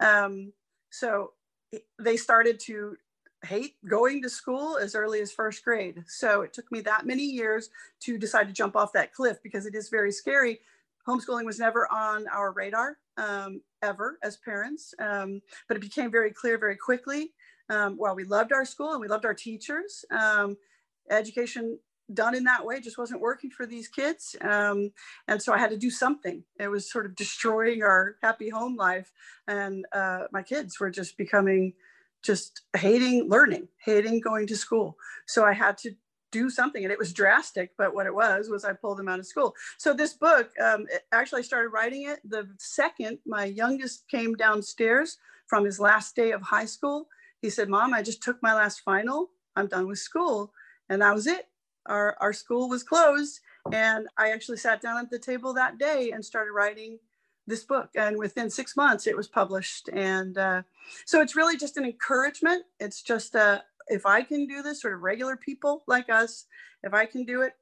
Um, 0.00 0.52
so 0.90 1.32
they 1.98 2.16
started 2.16 2.58
to 2.60 2.96
hate 3.44 3.76
going 3.88 4.22
to 4.22 4.28
school 4.28 4.76
as 4.76 4.94
early 4.94 5.20
as 5.20 5.32
first 5.32 5.64
grade. 5.64 6.04
So 6.06 6.42
it 6.42 6.52
took 6.52 6.70
me 6.70 6.80
that 6.82 7.06
many 7.06 7.24
years 7.24 7.70
to 8.00 8.18
decide 8.18 8.48
to 8.48 8.52
jump 8.52 8.76
off 8.76 8.92
that 8.92 9.14
cliff 9.14 9.38
because 9.42 9.66
it 9.66 9.74
is 9.74 9.88
very 9.88 10.12
scary. 10.12 10.60
Homeschooling 11.08 11.46
was 11.46 11.58
never 11.58 11.90
on 11.92 12.26
our 12.28 12.52
radar 12.52 12.98
um, 13.16 13.62
ever 13.82 14.18
as 14.22 14.36
parents, 14.36 14.94
um, 14.98 15.40
but 15.68 15.76
it 15.76 15.80
became 15.80 16.10
very 16.10 16.30
clear 16.30 16.58
very 16.58 16.76
quickly. 16.76 17.32
Um, 17.70 17.96
while 17.96 18.16
we 18.16 18.24
loved 18.24 18.52
our 18.52 18.64
school 18.64 18.92
and 18.92 19.00
we 19.00 19.08
loved 19.08 19.24
our 19.24 19.34
teachers, 19.34 20.04
um, 20.10 20.56
education 21.08 21.78
done 22.12 22.34
in 22.34 22.44
that 22.44 22.64
way 22.64 22.80
just 22.80 22.98
wasn't 22.98 23.20
working 23.20 23.50
for 23.50 23.66
these 23.66 23.88
kids. 23.88 24.36
Um, 24.40 24.92
and 25.28 25.40
so 25.40 25.52
I 25.52 25.58
had 25.58 25.70
to 25.70 25.76
do 25.76 25.90
something. 25.90 26.42
It 26.58 26.68
was 26.68 26.90
sort 26.90 27.06
of 27.06 27.14
destroying 27.14 27.82
our 27.82 28.16
happy 28.22 28.48
home 28.48 28.76
life. 28.76 29.12
And 29.46 29.86
uh, 29.92 30.24
my 30.32 30.42
kids 30.42 30.80
were 30.80 30.90
just 30.90 31.16
becoming 31.16 31.74
just 32.22 32.62
hating 32.76 33.28
learning, 33.28 33.68
hating 33.84 34.20
going 34.20 34.46
to 34.46 34.56
school. 34.56 34.96
So 35.26 35.44
I 35.44 35.52
had 35.52 35.78
to 35.78 35.92
do 36.30 36.48
something 36.48 36.84
and 36.84 36.92
it 36.92 36.98
was 36.98 37.12
drastic 37.12 37.72
but 37.76 37.94
what 37.94 38.06
it 38.06 38.14
was 38.14 38.48
was 38.48 38.64
i 38.64 38.72
pulled 38.72 38.98
them 38.98 39.08
out 39.08 39.18
of 39.18 39.26
school. 39.26 39.54
So 39.78 39.92
this 39.92 40.14
book 40.14 40.50
um, 40.62 40.86
actually 41.12 41.40
I 41.40 41.42
started 41.42 41.70
writing 41.70 42.08
it 42.08 42.20
the 42.24 42.48
second 42.58 43.18
my 43.26 43.46
youngest 43.46 44.04
came 44.08 44.34
downstairs 44.34 45.18
from 45.48 45.64
his 45.64 45.80
last 45.80 46.14
day 46.14 46.30
of 46.32 46.42
high 46.42 46.66
school. 46.66 47.08
He 47.42 47.50
said 47.50 47.68
mom 47.68 47.94
i 47.94 48.02
just 48.02 48.22
took 48.22 48.40
my 48.42 48.54
last 48.54 48.80
final. 48.80 49.30
I'm 49.56 49.66
done 49.66 49.88
with 49.88 49.98
school. 49.98 50.52
And 50.88 51.02
that 51.02 51.14
was 51.14 51.26
it. 51.26 51.46
Our, 51.86 52.16
our 52.20 52.32
school 52.32 52.68
was 52.68 52.82
closed 52.82 53.40
and 53.72 54.06
i 54.16 54.30
actually 54.30 54.56
sat 54.56 54.80
down 54.80 54.98
at 54.98 55.10
the 55.10 55.18
table 55.18 55.52
that 55.54 55.78
day 55.78 56.12
and 56.12 56.24
started 56.24 56.52
writing 56.52 56.98
this 57.50 57.64
book 57.64 57.90
and 57.94 58.16
within 58.16 58.48
six 58.48 58.76
months 58.76 59.06
it 59.06 59.16
was 59.16 59.28
published 59.28 59.88
and 59.92 60.38
uh, 60.38 60.62
so 61.04 61.20
it's 61.20 61.36
really 61.36 61.56
just 61.56 61.76
an 61.76 61.84
encouragement 61.84 62.64
it's 62.78 63.02
just 63.02 63.34
a, 63.34 63.62
if 63.90 64.06
I 64.06 64.22
can 64.22 64.46
do 64.46 64.62
this, 64.62 64.80
sort 64.80 64.94
of 64.94 65.02
regular 65.02 65.36
people 65.36 65.82
like 65.86 66.08
us, 66.08 66.46
if 66.82 66.94
I 66.94 67.04
can 67.04 67.24
do 67.24 67.42
it, 67.42 67.54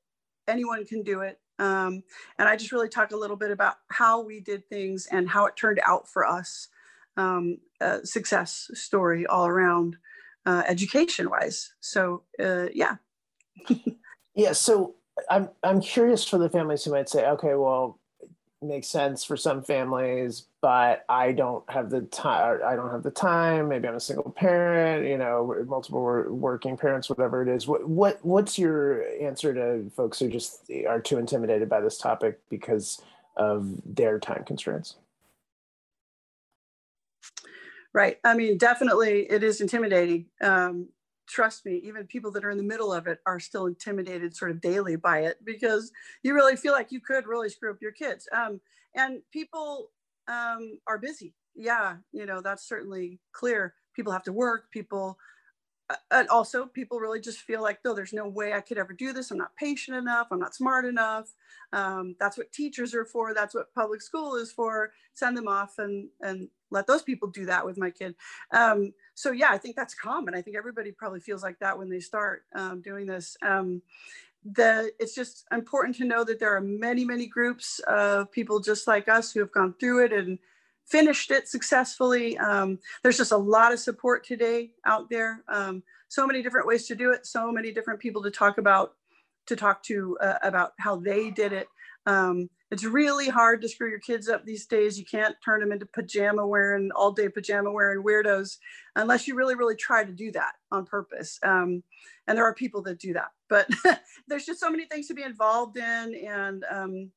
anyone 0.47 0.85
can 0.85 1.03
do 1.03 1.23
it. 1.23 1.41
Um, 1.59 2.05
and 2.39 2.49
I 2.49 2.55
just 2.55 2.71
really 2.71 2.89
talk 2.89 3.11
a 3.11 3.17
little 3.17 3.37
bit 3.37 3.51
about 3.51 3.77
how 3.89 4.21
we 4.21 4.41
did 4.41 4.69
things 4.69 5.09
and 5.11 5.29
how 5.29 5.47
it 5.47 5.57
turned 5.57 5.81
out 5.85 6.07
for 6.07 6.25
us. 6.25 6.69
Um, 7.17 7.59
success 8.05 8.71
story 8.75 9.27
all 9.27 9.49
around 9.49 9.97
uh, 10.47 10.63
education 10.69 11.29
wise. 11.29 11.73
So 11.81 12.23
uh, 12.41 12.67
yeah. 12.73 12.97
yeah. 14.37 14.53
So 14.53 14.95
I'm 15.29 15.49
I'm 15.65 15.81
curious 15.81 16.25
for 16.25 16.39
the 16.39 16.49
families 16.49 16.85
who 16.85 16.93
might 16.93 17.09
say, 17.09 17.27
okay, 17.27 17.55
well, 17.55 17.99
makes 18.61 18.89
sense 18.89 19.25
for 19.25 19.37
some 19.37 19.63
families, 19.63 20.47
but 20.61 21.05
I 21.09 21.33
don't 21.33 21.69
have 21.71 21.91
the 21.91 22.03
time. 22.03 22.61
I 22.65 22.75
don't 22.77 22.91
have 22.91 23.03
the 23.03 23.11
time. 23.11 23.69
Maybe 23.69 23.87
I'm 23.87 23.95
a 23.95 24.01
single 24.01 24.31
parent. 24.31 25.07
You 25.07 25.19
know, 25.19 25.65
multiple 25.67 26.25
working 26.29 26.77
parents, 26.77 27.09
whatever 27.09 27.43
it 27.43 27.49
is. 27.49 27.67
What 27.67 27.89
what 27.89 28.19
what's 28.25 28.59
your 28.59 29.05
answer 29.21 29.55
to 29.55 29.91
folks 29.91 30.19
who 30.19 30.29
just 30.29 30.71
are 30.89 31.01
too 31.01 31.19
intimidated 31.19 31.69
by 31.69 31.81
this 31.81 31.99
topic 31.99 32.41
because 32.51 33.01
of 33.37 33.75
their 33.85 34.19
time 34.19 34.45
constraints? 34.45 34.97
Right. 37.93 38.19
I 38.23 38.35
mean, 38.35 38.59
definitely, 38.59 39.23
it 39.31 39.43
is 39.43 39.61
intimidating. 39.61 40.27
Um, 40.41 40.89
trust 41.29 41.67
me, 41.67 41.81
even 41.85 42.07
people 42.07 42.31
that 42.33 42.45
are 42.45 42.51
in 42.51 42.57
the 42.57 42.63
middle 42.63 42.93
of 42.93 43.07
it 43.07 43.21
are 43.27 43.39
still 43.39 43.67
intimidated 43.67 44.35
sort 44.35 44.51
of 44.51 44.61
daily 44.61 44.97
by 44.97 45.21
it 45.21 45.37
because 45.45 45.93
you 46.23 46.35
really 46.35 46.57
feel 46.57 46.73
like 46.73 46.91
you 46.91 47.01
could 47.01 47.27
really 47.27 47.49
screw 47.49 47.71
up 47.71 47.83
your 47.83 47.93
kids. 47.93 48.29
Um, 48.33 48.61
and 48.95 49.21
people 49.33 49.91
um, 50.27 50.79
are 50.87 50.99
busy. 50.99 51.35
Yeah, 51.55 51.97
you 52.13 52.27
know, 52.27 52.41
that's 52.41 52.69
certainly 52.69 53.21
clear. 53.33 53.75
People 53.95 54.13
have 54.13 54.23
to 54.25 54.33
work, 54.33 54.71
people, 54.71 55.19
uh, 55.91 55.97
and 56.11 56.29
also 56.29 56.67
people 56.67 57.01
really 57.01 57.21
just 57.21 57.41
feel 57.41 57.63
like, 57.63 57.79
no, 57.85 57.95
there's 57.95 58.13
no 58.13 58.29
way 58.29 58.53
I 58.53 58.61
could 58.61 58.79
ever 58.79 58.93
do 58.93 59.13
this. 59.13 59.31
I'm 59.31 59.39
not 59.39 59.57
patient 59.57 59.97
enough. 59.97 60.29
I'm 60.31 60.39
not 60.39 60.55
smart 60.55 60.85
enough. 60.85 61.33
Um, 61.73 62.15
that's 62.21 62.39
what 62.39 62.53
teachers 62.53 62.95
are 62.95 63.05
for. 63.05 63.35
That's 63.35 63.55
what 63.55 63.75
public 63.75 64.03
school 64.03 64.37
is 64.37 64.53
for. 64.53 64.93
Send 65.15 65.37
them 65.37 65.49
off 65.49 65.75
and, 65.79 66.09
and 66.21 66.49
let 66.71 66.87
those 66.87 67.03
people 67.03 67.29
do 67.29 67.47
that 67.47 67.65
with 67.65 67.79
my 67.79 67.91
kid. 67.91 68.15
Um, 68.53 68.93
so 69.15 69.33
yeah, 69.33 69.51
I 69.51 69.59
think 69.59 69.77
that's 69.77 69.95
common. 69.95 70.35
I 70.35 70.43
think 70.43 70.57
everybody 70.57 70.93
probably 70.93 71.21
feels 71.21 71.43
like 71.43 71.59
that 71.61 71.79
when 71.79 71.89
they 71.89 72.01
start 72.01 72.45
um, 72.55 72.81
doing 72.83 73.07
this. 73.07 73.37
Um, 73.43 73.83
the, 74.45 74.93
it's 74.99 75.15
just 75.15 75.47
important 75.53 75.97
to 75.97 76.05
know 76.05 76.25
that 76.25 76.39
there 76.39 76.55
are 76.55 76.61
many, 76.61 77.05
many 77.05 77.27
groups 77.27 77.81
of 77.81 78.31
people 78.31 78.61
just 78.61 78.87
like 78.87 79.09
us 79.09 79.33
who 79.33 79.41
have 79.41 79.53
gone 79.53 79.75
through 79.79 80.05
it 80.05 80.13
and 80.13 80.39
finished 80.87 81.31
it 81.31 81.49
successfully. 81.49 82.39
Um, 82.39 82.79
there's 83.03 83.19
just 83.19 83.33
a 83.33 83.37
lot 83.37 83.73
of 83.73 83.79
support 83.79 84.25
today 84.25 84.71
out 84.87 85.11
there. 85.11 85.43
Um, 85.49 85.83
so 86.09 86.27
many 86.27 86.43
different 86.43 86.67
ways 86.67 86.87
to 86.87 86.95
do 86.95 87.11
it. 87.13 87.27
So 87.27 87.53
many 87.53 87.73
different 87.73 88.01
people 88.01 88.23
to 88.23 88.31
talk 88.31 88.59
about, 88.59 88.95
to 89.47 89.57
talk 89.57 89.83
to 89.85 90.17
uh, 90.21 90.39
about 90.43 90.73
how 90.79 90.97
they 90.97 91.31
did 91.31 91.53
it. 91.53 91.69
Um, 92.09 92.49
it's 92.71 92.85
really 92.85 93.29
hard 93.29 93.61
to 93.63 93.69
screw 93.69 93.91
your 93.91 93.99
kids 93.99 94.29
up 94.29 94.45
these 94.45 94.67
days. 94.67 94.99
You 94.99 95.05
can't 95.05 95.37
turn 95.45 95.61
them 95.61 95.73
into 95.73 95.85
pajama 95.85 96.47
wearing, 96.47 96.91
all 96.97 97.13
day 97.13 97.29
pajama 97.29 97.71
wearing 97.71 98.03
weirdos 98.03 98.57
unless 98.97 99.29
you 99.29 99.35
really, 99.35 99.55
really 99.55 99.77
try 99.77 100.05
to 100.05 100.13
do 100.13 100.33
that 100.33 100.53
on 100.73 100.87
purpose. 100.87 101.39
Um, 101.43 101.83
and 102.27 102.37
there 102.37 102.47
are 102.47 102.55
people 102.55 102.83
that 102.83 102.99
do 102.99 103.13
that, 103.13 103.29
but 103.49 103.69
there's 104.29 104.47
just 104.47 104.61
so 104.61 104.71
many 104.71 104.87
things 104.87 105.07
to 105.09 105.15
be 105.15 105.23
involved 105.23 105.77
in 105.77 106.15
and 106.27 106.65
um, 106.71 107.11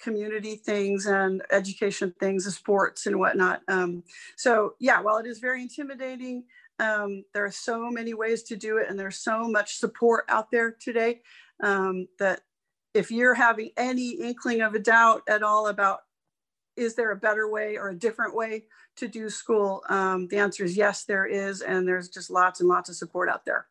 community 0.00 0.56
things 0.56 1.06
and 1.06 1.42
education 1.52 2.12
things 2.18 2.46
and 2.46 2.54
sports 2.54 3.06
and 3.06 3.18
whatnot. 3.18 3.62
Um, 3.68 4.02
so 4.36 4.74
yeah, 4.80 5.00
while 5.00 5.18
it 5.18 5.26
is 5.26 5.38
very 5.38 5.62
intimidating, 5.62 6.44
um, 6.80 7.24
there 7.32 7.44
are 7.44 7.52
so 7.52 7.90
many 7.90 8.12
ways 8.14 8.42
to 8.44 8.56
do 8.56 8.78
it 8.78 8.88
and 8.90 8.98
there's 8.98 9.18
so 9.18 9.48
much 9.48 9.76
support 9.76 10.24
out 10.28 10.50
there 10.50 10.72
today 10.72 11.20
um, 11.62 12.08
that 12.18 12.40
if 12.94 13.10
you're 13.10 13.34
having 13.34 13.70
any 13.76 14.10
inkling 14.10 14.60
of 14.60 14.74
a 14.74 14.78
doubt 14.78 15.22
at 15.28 15.42
all 15.42 15.68
about 15.68 16.00
is 16.76 16.94
there 16.94 17.10
a 17.10 17.16
better 17.16 17.50
way 17.50 17.76
or 17.76 17.90
a 17.90 17.94
different 17.94 18.34
way 18.34 18.64
to 18.96 19.08
do 19.08 19.28
school, 19.28 19.82
um, 19.88 20.28
the 20.28 20.38
answer 20.38 20.64
is 20.64 20.76
yes, 20.76 21.04
there 21.04 21.26
is. 21.26 21.60
And 21.60 21.86
there's 21.86 22.08
just 22.08 22.30
lots 22.30 22.60
and 22.60 22.68
lots 22.68 22.88
of 22.88 22.96
support 22.96 23.28
out 23.28 23.44
there. 23.44 23.66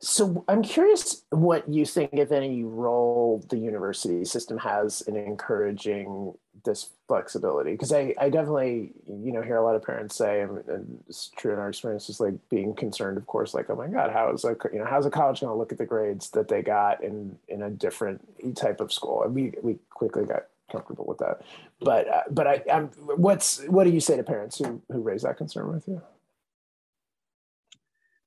So 0.00 0.44
I'm 0.48 0.62
curious 0.62 1.24
what 1.30 1.68
you 1.68 1.84
think, 1.84 2.10
if 2.14 2.32
any, 2.32 2.64
role 2.64 3.44
the 3.48 3.58
university 3.58 4.24
system 4.24 4.58
has 4.58 5.02
in 5.02 5.16
encouraging 5.16 6.34
this 6.64 6.90
flexibility. 7.08 7.72
Because 7.72 7.92
I, 7.92 8.14
I 8.18 8.28
definitely, 8.28 8.92
you 9.06 9.32
know, 9.32 9.42
hear 9.42 9.56
a 9.56 9.64
lot 9.64 9.76
of 9.76 9.82
parents 9.82 10.16
say, 10.16 10.40
and, 10.40 10.62
it's 11.08 11.30
true 11.36 11.52
in 11.52 11.58
our 11.58 11.68
experience, 11.68 12.08
is 12.08 12.20
like 12.20 12.34
being 12.48 12.74
concerned, 12.74 13.16
of 13.16 13.26
course, 13.26 13.54
like, 13.54 13.70
oh 13.70 13.76
my 13.76 13.88
God, 13.88 14.12
how 14.12 14.32
is 14.32 14.44
a, 14.44 14.56
you 14.72 14.78
know, 14.78 14.84
how's 14.84 15.06
a 15.06 15.10
college 15.10 15.40
going 15.40 15.52
to 15.52 15.56
look 15.56 15.72
at 15.72 15.78
the 15.78 15.86
grades 15.86 16.30
that 16.30 16.48
they 16.48 16.62
got 16.62 17.02
in 17.02 17.38
in 17.48 17.62
a 17.62 17.70
different 17.70 18.20
type 18.56 18.80
of 18.80 18.92
school? 18.92 19.22
And 19.22 19.34
we 19.34 19.52
we 19.62 19.78
quickly 19.90 20.24
got 20.24 20.46
comfortable 20.70 21.04
with 21.06 21.18
that. 21.18 21.42
But 21.80 22.08
uh, 22.08 22.22
but 22.30 22.46
I, 22.46 22.62
I'm, 22.72 22.88
what's 23.16 23.62
what 23.66 23.84
do 23.84 23.90
you 23.90 24.00
say 24.00 24.16
to 24.16 24.22
parents 24.22 24.58
who 24.58 24.82
who 24.90 25.00
raise 25.00 25.22
that 25.22 25.36
concern 25.36 25.72
with 25.72 25.86
you? 25.86 26.02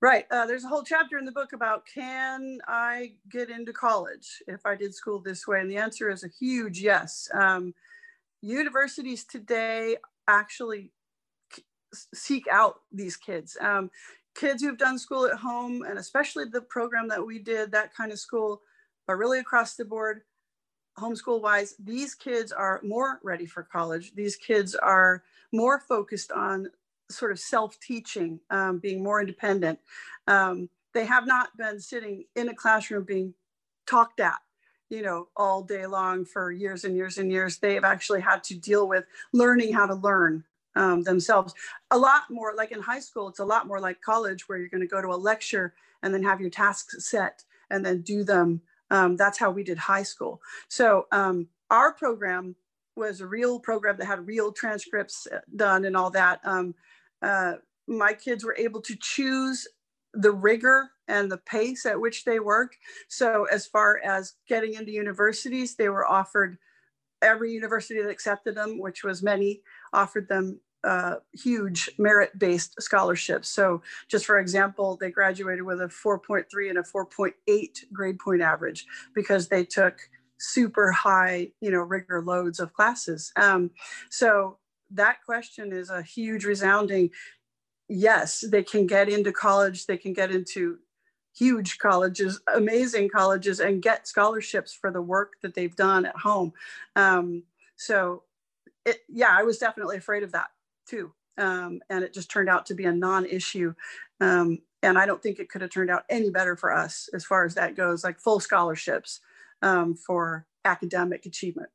Right. 0.01 0.25
Uh, 0.31 0.45
there's 0.45 0.63
a 0.63 0.69
whole 0.69 0.83
chapter 0.83 1.17
in 1.17 1.25
the 1.25 1.31
book 1.31 1.51
about 1.51 1.85
can 1.85 2.59
I 2.67 3.13
get 3.29 3.49
into 3.49 3.73
college 3.73 4.41
if 4.47 4.65
I 4.65 4.75
did 4.75 4.95
school 4.95 5.19
this 5.19 5.45
way? 5.45 5.59
And 5.59 5.69
the 5.69 5.75
answer 5.75 6.09
is 6.09 6.23
a 6.23 6.29
huge 6.39 6.79
yes. 6.79 7.27
Um, 7.33 7.73
universities 8.41 9.25
today 9.25 9.97
actually 10.27 10.91
seek 12.13 12.47
out 12.49 12.75
these 12.93 13.17
kids. 13.17 13.57
Um, 13.59 13.91
kids 14.35 14.63
who've 14.63 14.77
done 14.77 14.97
school 14.97 15.25
at 15.25 15.37
home, 15.37 15.83
and 15.83 15.99
especially 15.99 16.45
the 16.45 16.61
program 16.61 17.09
that 17.09 17.25
we 17.25 17.39
did, 17.39 17.71
that 17.73 17.93
kind 17.93 18.13
of 18.13 18.19
school, 18.19 18.61
but 19.05 19.17
really 19.17 19.39
across 19.39 19.75
the 19.75 19.83
board, 19.83 20.21
homeschool 20.97 21.41
wise, 21.41 21.75
these 21.77 22.15
kids 22.15 22.53
are 22.53 22.79
more 22.83 23.19
ready 23.21 23.45
for 23.45 23.63
college. 23.63 24.13
These 24.15 24.37
kids 24.37 24.75
are 24.75 25.23
more 25.51 25.81
focused 25.81 26.31
on 26.31 26.69
sort 27.09 27.31
of 27.31 27.39
self-teaching, 27.39 28.39
um, 28.49 28.79
being 28.79 29.03
more 29.03 29.19
independent. 29.19 29.79
Um, 30.27 30.69
they 30.93 31.05
have 31.05 31.27
not 31.27 31.55
been 31.57 31.79
sitting 31.79 32.25
in 32.35 32.49
a 32.49 32.55
classroom 32.55 33.03
being 33.03 33.33
talked 33.87 34.19
at, 34.19 34.39
you 34.89 35.01
know, 35.01 35.27
all 35.35 35.63
day 35.63 35.85
long 35.85 36.25
for 36.25 36.51
years 36.51 36.83
and 36.83 36.95
years 36.95 37.17
and 37.17 37.31
years. 37.31 37.57
They 37.57 37.75
have 37.75 37.83
actually 37.83 38.21
had 38.21 38.43
to 38.45 38.55
deal 38.55 38.87
with 38.87 39.05
learning 39.33 39.73
how 39.73 39.85
to 39.85 39.95
learn 39.95 40.43
um, 40.75 41.03
themselves. 41.03 41.53
A 41.91 41.97
lot 41.97 42.23
more 42.29 42.53
like 42.55 42.71
in 42.71 42.81
high 42.81 42.99
school, 42.99 43.27
it's 43.27 43.39
a 43.39 43.45
lot 43.45 43.67
more 43.67 43.79
like 43.79 44.01
college 44.01 44.47
where 44.47 44.57
you're 44.57 44.69
going 44.69 44.81
to 44.81 44.87
go 44.87 45.01
to 45.01 45.09
a 45.09 45.15
lecture 45.15 45.73
and 46.01 46.13
then 46.13 46.23
have 46.23 46.41
your 46.41 46.49
tasks 46.49 47.09
set 47.09 47.43
and 47.69 47.85
then 47.85 48.01
do 48.01 48.23
them. 48.23 48.61
Um, 48.91 49.15
that's 49.15 49.37
how 49.37 49.51
we 49.51 49.63
did 49.63 49.77
high 49.77 50.03
school. 50.03 50.41
So 50.67 51.07
um, 51.11 51.47
our 51.69 51.93
program 51.93 52.55
was 52.95 53.21
a 53.21 53.27
real 53.27 53.59
program 53.59 53.97
that 53.97 54.05
had 54.05 54.27
real 54.27 54.51
transcripts 54.51 55.27
uh, 55.31 55.39
done 55.55 55.85
and 55.85 55.95
all 55.95 56.09
that. 56.11 56.39
Um, 56.43 56.73
uh, 57.21 57.53
my 57.87 58.13
kids 58.13 58.43
were 58.43 58.55
able 58.57 58.81
to 58.81 58.95
choose 58.99 59.67
the 60.13 60.31
rigor 60.31 60.91
and 61.07 61.31
the 61.31 61.37
pace 61.37 61.85
at 61.85 61.99
which 61.99 62.23
they 62.25 62.39
work. 62.39 62.75
So, 63.07 63.45
as 63.51 63.65
far 63.65 63.99
as 64.03 64.33
getting 64.47 64.75
into 64.75 64.91
universities, 64.91 65.75
they 65.75 65.89
were 65.89 66.07
offered 66.07 66.57
every 67.21 67.51
university 67.51 68.01
that 68.01 68.09
accepted 68.09 68.55
them, 68.55 68.79
which 68.79 69.03
was 69.03 69.21
many, 69.21 69.61
offered 69.93 70.27
them 70.29 70.59
uh, 70.83 71.15
huge 71.33 71.89
merit 71.97 72.37
based 72.39 72.81
scholarships. 72.81 73.49
So, 73.49 73.81
just 74.07 74.25
for 74.25 74.39
example, 74.39 74.97
they 74.99 75.11
graduated 75.11 75.63
with 75.63 75.81
a 75.81 75.87
4.3 75.87 76.69
and 76.69 76.77
a 76.77 76.83
4.8 76.83 77.33
grade 77.91 78.19
point 78.19 78.41
average 78.41 78.85
because 79.13 79.47
they 79.47 79.65
took 79.65 79.99
super 80.37 80.91
high, 80.91 81.49
you 81.59 81.69
know, 81.71 81.79
rigor 81.79 82.21
loads 82.21 82.59
of 82.59 82.71
classes. 82.73 83.33
Um, 83.35 83.71
so, 84.09 84.58
that 84.91 85.17
question 85.25 85.71
is 85.71 85.89
a 85.89 86.01
huge 86.01 86.45
resounding 86.45 87.09
yes 87.87 88.43
they 88.51 88.63
can 88.63 88.85
get 88.85 89.09
into 89.09 89.31
college 89.31 89.85
they 89.85 89.97
can 89.97 90.13
get 90.13 90.31
into 90.31 90.77
huge 91.35 91.77
colleges 91.77 92.41
amazing 92.55 93.09
colleges 93.09 93.59
and 93.59 93.81
get 93.81 94.07
scholarships 94.07 94.73
for 94.73 94.91
the 94.91 95.01
work 95.01 95.33
that 95.41 95.53
they've 95.53 95.75
done 95.75 96.05
at 96.05 96.15
home 96.15 96.51
um, 96.95 97.43
so 97.75 98.23
it, 98.85 98.97
yeah 99.07 99.29
i 99.31 99.43
was 99.43 99.57
definitely 99.57 99.97
afraid 99.97 100.23
of 100.23 100.31
that 100.31 100.49
too 100.87 101.11
um, 101.39 101.81
and 101.89 102.03
it 102.03 102.13
just 102.13 102.29
turned 102.29 102.49
out 102.49 102.65
to 102.67 102.75
be 102.75 102.85
a 102.85 102.91
non-issue. 102.91 103.73
Um, 104.19 104.59
and 104.83 104.97
I 104.97 105.05
don't 105.05 105.23
think 105.23 105.39
it 105.39 105.49
could 105.49 105.61
have 105.61 105.71
turned 105.71 105.89
out 105.89 106.03
any 106.09 106.29
better 106.29 106.55
for 106.55 106.73
us 106.73 107.09
as 107.13 107.25
far 107.25 107.45
as 107.45 107.55
that 107.55 107.75
goes, 107.75 108.03
like 108.03 108.19
full 108.19 108.39
scholarships 108.39 109.21
um, 109.61 109.95
for 109.95 110.45
academic 110.65 111.25
achievement. 111.25 111.69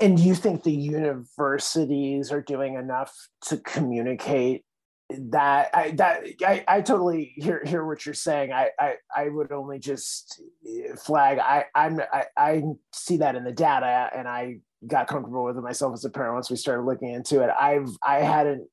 And 0.00 0.16
do 0.16 0.22
you 0.22 0.34
think 0.34 0.62
the 0.62 0.72
universities 0.72 2.32
are 2.32 2.42
doing 2.42 2.74
enough 2.74 3.14
to 3.46 3.56
communicate 3.58 4.64
that 5.08 5.70
I 5.72 5.92
that 5.92 6.24
I, 6.44 6.64
I 6.66 6.80
totally 6.80 7.32
hear 7.36 7.62
hear 7.64 7.84
what 7.86 8.04
you're 8.04 8.14
saying. 8.14 8.52
I, 8.52 8.70
I 8.78 8.94
I 9.14 9.28
would 9.28 9.52
only 9.52 9.78
just 9.78 10.42
flag 10.98 11.38
I 11.38 11.66
I'm 11.74 12.00
I, 12.12 12.24
I 12.36 12.62
see 12.92 13.18
that 13.18 13.36
in 13.36 13.44
the 13.44 13.52
data 13.52 14.10
and 14.14 14.26
I 14.26 14.58
got 14.86 15.06
comfortable 15.06 15.44
with 15.44 15.56
it 15.56 15.62
myself 15.62 15.94
as 15.94 16.04
a 16.04 16.10
parent 16.10 16.34
once 16.34 16.50
we 16.50 16.56
started 16.56 16.82
looking 16.82 17.10
into 17.10 17.42
it. 17.42 17.50
I've 17.50 17.88
I 18.02 18.20
hadn't 18.22 18.68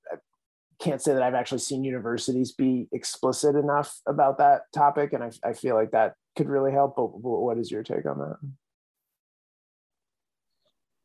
can't 0.80 1.02
say 1.02 1.14
that 1.14 1.22
I've 1.22 1.36
actually 1.36 1.60
seen 1.60 1.84
universities 1.84 2.52
be 2.52 2.88
explicit 2.92 3.56
enough 3.56 4.00
about 4.08 4.38
that 4.40 4.64
topic, 4.74 5.14
and 5.14 5.24
I, 5.24 5.32
I 5.44 5.54
feel 5.54 5.76
like 5.76 5.92
that 5.92 6.16
could 6.36 6.50
really 6.50 6.72
help. 6.72 6.96
But 6.96 7.06
what 7.08 7.58
is 7.58 7.72
your 7.72 7.84
take 7.84 8.06
on 8.06 8.20
that? 8.20 8.38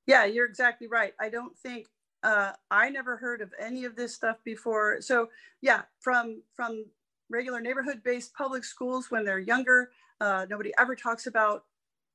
Yeah, 0.08 0.24
you're 0.24 0.46
exactly 0.46 0.88
right. 0.88 1.12
I 1.20 1.28
don't 1.28 1.56
think 1.58 1.86
uh, 2.22 2.52
I 2.70 2.88
never 2.88 3.18
heard 3.18 3.42
of 3.42 3.52
any 3.60 3.84
of 3.84 3.94
this 3.94 4.14
stuff 4.14 4.38
before. 4.42 5.02
So 5.02 5.28
yeah, 5.60 5.82
from 6.00 6.42
from 6.54 6.86
regular 7.30 7.60
neighborhood-based 7.60 8.32
public 8.32 8.64
schools 8.64 9.10
when 9.10 9.26
they're 9.26 9.38
younger, 9.38 9.90
uh, 10.22 10.46
nobody 10.48 10.72
ever 10.78 10.96
talks 10.96 11.26
about 11.26 11.66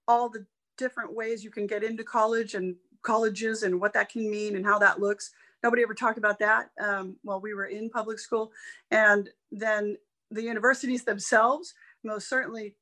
all 0.08 0.28
the 0.28 0.44
different 0.76 1.14
ways 1.14 1.44
you 1.44 1.52
can 1.52 1.68
get 1.68 1.84
into 1.84 2.04
college 2.04 2.56
and 2.56 2.76
colleges 3.04 3.62
and 3.62 3.80
what 3.80 3.94
that 3.94 4.10
can 4.10 4.30
mean 4.30 4.56
and 4.56 4.66
how 4.66 4.80
that 4.80 5.00
looks. 5.00 5.30
Nobody 5.64 5.84
ever 5.84 5.94
talked 5.94 6.18
about 6.18 6.40
that 6.40 6.72
um, 6.82 7.16
while 7.22 7.40
we 7.40 7.54
were 7.54 7.68
in 7.68 7.92
public 7.92 8.18
school. 8.18 8.52
And 8.90 9.30
then 9.52 9.98
the 10.32 10.42
universities 10.42 11.04
themselves 11.04 11.76
most 12.04 12.28
certainly 12.28 12.76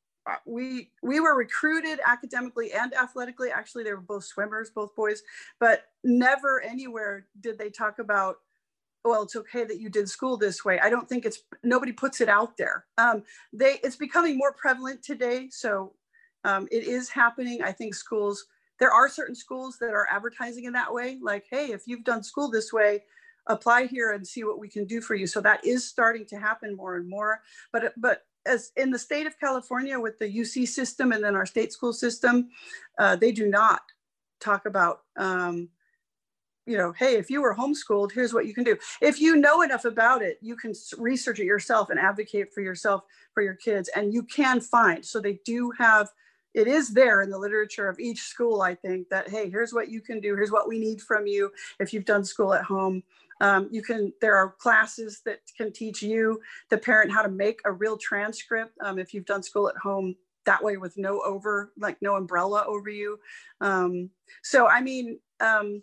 we 0.45 0.91
we 1.01 1.19
were 1.19 1.35
recruited 1.35 1.99
academically 2.05 2.71
and 2.73 2.93
athletically. 2.93 3.49
Actually 3.51 3.83
they 3.83 3.93
were 3.93 4.01
both 4.01 4.23
swimmers 4.23 4.69
both 4.69 4.95
boys 4.95 5.23
but 5.59 5.85
never 6.03 6.61
anywhere 6.61 7.25
did 7.39 7.57
they 7.57 7.69
talk 7.69 7.99
about 7.99 8.37
well 9.03 9.23
it's 9.23 9.35
okay 9.35 9.63
that 9.63 9.79
you 9.79 9.89
did 9.89 10.07
school 10.07 10.37
this 10.37 10.63
way. 10.63 10.79
I 10.79 10.89
don't 10.89 11.09
think 11.09 11.25
it's 11.25 11.39
nobody 11.63 11.91
puts 11.91 12.21
it 12.21 12.29
out 12.29 12.57
there. 12.57 12.85
Um, 12.97 13.23
they 13.51 13.79
it's 13.83 13.95
becoming 13.95 14.37
more 14.37 14.53
prevalent 14.53 15.03
today. 15.03 15.49
So 15.51 15.93
um, 16.43 16.67
it 16.71 16.83
is 16.83 17.09
happening. 17.09 17.61
I 17.63 17.71
think 17.71 17.95
schools 17.95 18.45
there 18.79 18.91
are 18.91 19.09
certain 19.09 19.35
schools 19.35 19.77
that 19.79 19.91
are 19.91 20.07
advertising 20.09 20.65
in 20.65 20.73
that 20.73 20.91
way 20.91 21.19
like 21.21 21.45
hey 21.49 21.67
if 21.67 21.83
you've 21.85 22.03
done 22.03 22.23
school 22.23 22.49
this 22.49 22.71
way 22.73 23.03
apply 23.47 23.85
here 23.85 24.11
and 24.11 24.25
see 24.25 24.43
what 24.43 24.59
we 24.59 24.69
can 24.69 24.85
do 24.85 25.01
for 25.01 25.15
you. 25.15 25.27
So 25.27 25.41
that 25.41 25.65
is 25.65 25.87
starting 25.87 26.25
to 26.27 26.37
happen 26.37 26.75
more 26.75 26.95
and 26.95 27.09
more. 27.09 27.41
But 27.71 27.93
but 27.97 28.23
as 28.45 28.71
in 28.75 28.91
the 28.91 28.99
state 28.99 29.27
of 29.27 29.39
California 29.39 29.99
with 29.99 30.17
the 30.19 30.25
UC 30.25 30.67
system 30.67 31.11
and 31.11 31.23
then 31.23 31.35
our 31.35 31.45
state 31.45 31.71
school 31.71 31.93
system, 31.93 32.49
uh, 32.97 33.15
they 33.15 33.31
do 33.31 33.47
not 33.47 33.81
talk 34.39 34.65
about, 34.65 35.01
um, 35.17 35.69
you 36.65 36.77
know, 36.77 36.91
hey, 36.91 37.15
if 37.15 37.29
you 37.29 37.41
were 37.41 37.55
homeschooled, 37.55 38.11
here's 38.11 38.33
what 38.33 38.45
you 38.45 38.53
can 38.53 38.63
do. 38.63 38.77
If 39.01 39.19
you 39.19 39.35
know 39.35 39.61
enough 39.61 39.85
about 39.85 40.21
it, 40.21 40.37
you 40.41 40.55
can 40.55 40.73
research 40.97 41.39
it 41.39 41.45
yourself 41.45 41.89
and 41.89 41.99
advocate 41.99 42.53
for 42.53 42.61
yourself, 42.61 43.03
for 43.33 43.43
your 43.43 43.55
kids, 43.55 43.89
and 43.95 44.13
you 44.13 44.23
can 44.23 44.61
find. 44.61 45.03
So 45.05 45.19
they 45.19 45.39
do 45.45 45.71
have, 45.77 46.09
it 46.53 46.67
is 46.67 46.89
there 46.93 47.21
in 47.21 47.29
the 47.29 47.37
literature 47.37 47.87
of 47.87 47.99
each 47.99 48.21
school, 48.21 48.61
I 48.61 48.75
think, 48.75 49.09
that, 49.09 49.29
hey, 49.29 49.49
here's 49.49 49.73
what 49.73 49.89
you 49.89 50.01
can 50.01 50.19
do, 50.19 50.35
here's 50.35 50.51
what 50.51 50.67
we 50.67 50.79
need 50.79 51.01
from 51.01 51.25
you 51.27 51.51
if 51.79 51.93
you've 51.93 52.05
done 52.05 52.23
school 52.23 52.53
at 52.53 52.63
home. 52.63 53.03
Um, 53.41 53.67
you 53.71 53.81
can, 53.81 54.13
there 54.21 54.35
are 54.35 54.55
classes 54.59 55.21
that 55.25 55.39
can 55.57 55.73
teach 55.73 56.01
you, 56.01 56.39
the 56.69 56.77
parent, 56.77 57.11
how 57.11 57.23
to 57.23 57.29
make 57.29 57.59
a 57.65 57.71
real 57.71 57.97
transcript 57.97 58.77
um, 58.81 58.99
if 58.99 59.13
you've 59.13 59.25
done 59.25 59.43
school 59.43 59.67
at 59.67 59.75
home 59.75 60.15
that 60.45 60.63
way 60.63 60.77
with 60.77 60.97
no 60.97 61.21
over, 61.21 61.71
like 61.77 61.97
no 62.01 62.15
umbrella 62.15 62.63
over 62.67 62.89
you. 62.89 63.19
Um, 63.59 64.09
so, 64.43 64.67
I 64.67 64.81
mean, 64.81 65.19
um, 65.39 65.81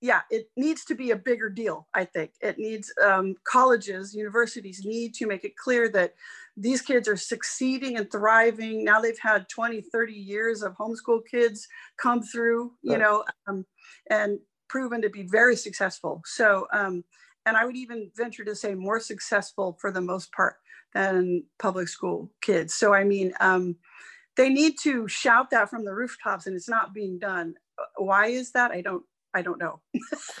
yeah, 0.00 0.20
it 0.30 0.50
needs 0.56 0.84
to 0.86 0.94
be 0.94 1.12
a 1.12 1.16
bigger 1.16 1.48
deal, 1.48 1.88
I 1.94 2.04
think. 2.04 2.32
It 2.40 2.58
needs 2.58 2.92
um, 3.02 3.34
colleges, 3.44 4.14
universities 4.14 4.84
need 4.84 5.14
to 5.14 5.26
make 5.26 5.44
it 5.44 5.56
clear 5.56 5.88
that 5.90 6.14
these 6.56 6.82
kids 6.82 7.08
are 7.08 7.16
succeeding 7.16 7.96
and 7.96 8.10
thriving. 8.10 8.84
Now 8.84 9.00
they've 9.00 9.18
had 9.18 9.48
20, 9.48 9.80
30 9.80 10.12
years 10.12 10.62
of 10.62 10.76
homeschool 10.76 11.20
kids 11.30 11.66
come 11.96 12.22
through, 12.22 12.72
you 12.82 12.92
right. 12.92 13.00
know, 13.00 13.24
um, 13.46 13.64
and 14.10 14.38
proven 14.68 15.02
to 15.02 15.10
be 15.10 15.22
very 15.22 15.56
successful. 15.56 16.22
So, 16.24 16.66
um, 16.72 17.04
and 17.44 17.56
I 17.56 17.64
would 17.64 17.76
even 17.76 18.10
venture 18.16 18.44
to 18.44 18.54
say 18.54 18.74
more 18.74 19.00
successful 19.00 19.76
for 19.80 19.90
the 19.90 20.00
most 20.00 20.32
part 20.32 20.56
than 20.94 21.44
public 21.58 21.88
school 21.88 22.30
kids. 22.40 22.74
So, 22.74 22.92
I 22.92 23.04
mean, 23.04 23.32
um, 23.40 23.76
they 24.36 24.48
need 24.48 24.78
to 24.82 25.08
shout 25.08 25.50
that 25.50 25.70
from 25.70 25.84
the 25.84 25.94
rooftops, 25.94 26.46
and 26.46 26.56
it's 26.56 26.68
not 26.68 26.92
being 26.92 27.18
done. 27.18 27.54
Why 27.96 28.26
is 28.26 28.52
that? 28.52 28.70
I 28.70 28.80
don't. 28.80 29.04
I 29.34 29.42
don't 29.42 29.58
know. 29.58 29.80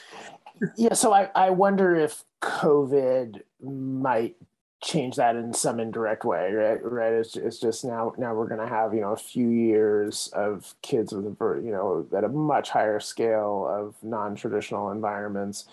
yeah, 0.76 0.94
so 0.94 1.12
I, 1.12 1.30
I 1.34 1.50
wonder 1.50 1.94
if 1.94 2.24
COVID 2.42 3.42
might 3.62 4.36
change 4.82 5.16
that 5.16 5.36
in 5.36 5.52
some 5.54 5.80
indirect 5.80 6.24
way, 6.24 6.52
right? 6.52 6.82
Right. 6.82 7.12
It's, 7.12 7.36
it's 7.36 7.58
just 7.58 7.84
now 7.84 8.12
now 8.18 8.34
we're 8.34 8.48
going 8.48 8.60
to 8.60 8.68
have 8.68 8.94
you 8.94 9.00
know 9.00 9.12
a 9.12 9.16
few 9.16 9.48
years 9.48 10.28
of 10.34 10.74
kids 10.82 11.12
with 11.12 11.26
a 11.26 11.60
you 11.62 11.70
know 11.70 12.06
at 12.16 12.24
a 12.24 12.28
much 12.28 12.70
higher 12.70 13.00
scale 13.00 13.66
of 13.68 13.94
non-traditional 14.02 14.90
environments, 14.90 15.64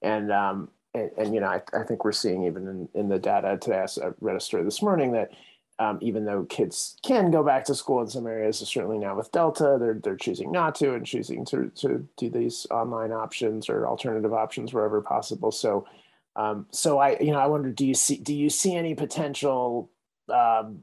and 0.00 0.30
um 0.30 0.68
and, 0.94 1.10
and 1.18 1.34
you 1.34 1.40
know 1.40 1.48
I, 1.48 1.62
I 1.74 1.82
think 1.82 2.04
we're 2.04 2.12
seeing 2.12 2.44
even 2.44 2.68
in, 2.68 2.88
in 2.94 3.08
the 3.08 3.18
data 3.18 3.58
today. 3.60 3.84
I 4.02 4.10
read 4.20 4.36
a 4.36 4.40
story 4.40 4.64
this 4.64 4.82
morning 4.82 5.12
that. 5.12 5.30
Um, 5.78 5.98
even 6.00 6.26
though 6.26 6.44
kids 6.44 6.96
can 7.02 7.32
go 7.32 7.42
back 7.42 7.64
to 7.64 7.74
school 7.74 8.02
in 8.02 8.06
some 8.06 8.26
areas, 8.26 8.58
certainly 8.58 8.98
now 8.98 9.16
with 9.16 9.32
Delta, 9.32 9.78
they're 9.80 9.98
they're 10.00 10.16
choosing 10.16 10.52
not 10.52 10.76
to 10.76 10.94
and 10.94 11.04
choosing 11.04 11.44
to 11.46 11.72
to 11.76 12.06
do 12.18 12.30
these 12.30 12.66
online 12.70 13.10
options 13.10 13.68
or 13.68 13.88
alternative 13.88 14.32
options 14.32 14.72
wherever 14.72 15.00
possible. 15.00 15.50
So, 15.50 15.86
um, 16.36 16.66
so 16.70 16.98
I, 16.98 17.18
you 17.18 17.32
know, 17.32 17.38
I 17.38 17.46
wonder, 17.46 17.70
do 17.70 17.86
you 17.86 17.94
see, 17.94 18.16
do 18.16 18.34
you 18.34 18.50
see 18.50 18.74
any 18.74 18.94
potential 18.94 19.90
um, 20.28 20.82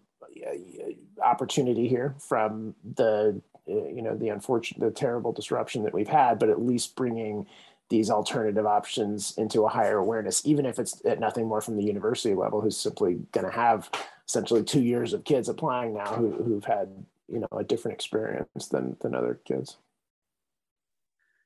opportunity 1.24 1.88
here 1.88 2.16
from 2.20 2.76
the, 2.96 3.42
uh, 3.68 3.72
you 3.88 4.02
know, 4.02 4.16
the 4.16 4.30
unfortunate, 4.30 4.80
the 4.80 4.92
terrible 4.92 5.32
disruption 5.32 5.84
that 5.84 5.94
we've 5.94 6.08
had, 6.08 6.40
but 6.40 6.50
at 6.50 6.62
least 6.62 6.96
bringing 6.96 7.48
these 7.90 8.12
alternative 8.12 8.68
options 8.68 9.36
into 9.38 9.66
a 9.66 9.70
higher 9.70 9.98
awareness, 9.98 10.46
even 10.46 10.66
if 10.66 10.78
it's 10.78 11.04
at 11.06 11.20
nothing 11.20 11.48
more 11.48 11.62
from 11.62 11.76
the 11.76 11.84
university 11.84 12.36
level, 12.36 12.62
who's 12.62 12.78
simply 12.78 13.20
going 13.32 13.46
to 13.46 13.52
have 13.52 13.90
essentially 14.28 14.64
two 14.64 14.82
years 14.82 15.14
of 15.14 15.24
kids 15.24 15.50
applying 15.50 15.96
now 15.96 16.14
who, 16.14 16.32
who've 16.32 16.66
had, 16.66 16.88
you 17.28 17.40
know, 17.40 17.48
a 17.52 17.64
different 17.64 17.96
experience 17.96 18.68
than 18.68 18.96
than 19.02 19.16
other 19.16 19.40
kids. 19.44 19.78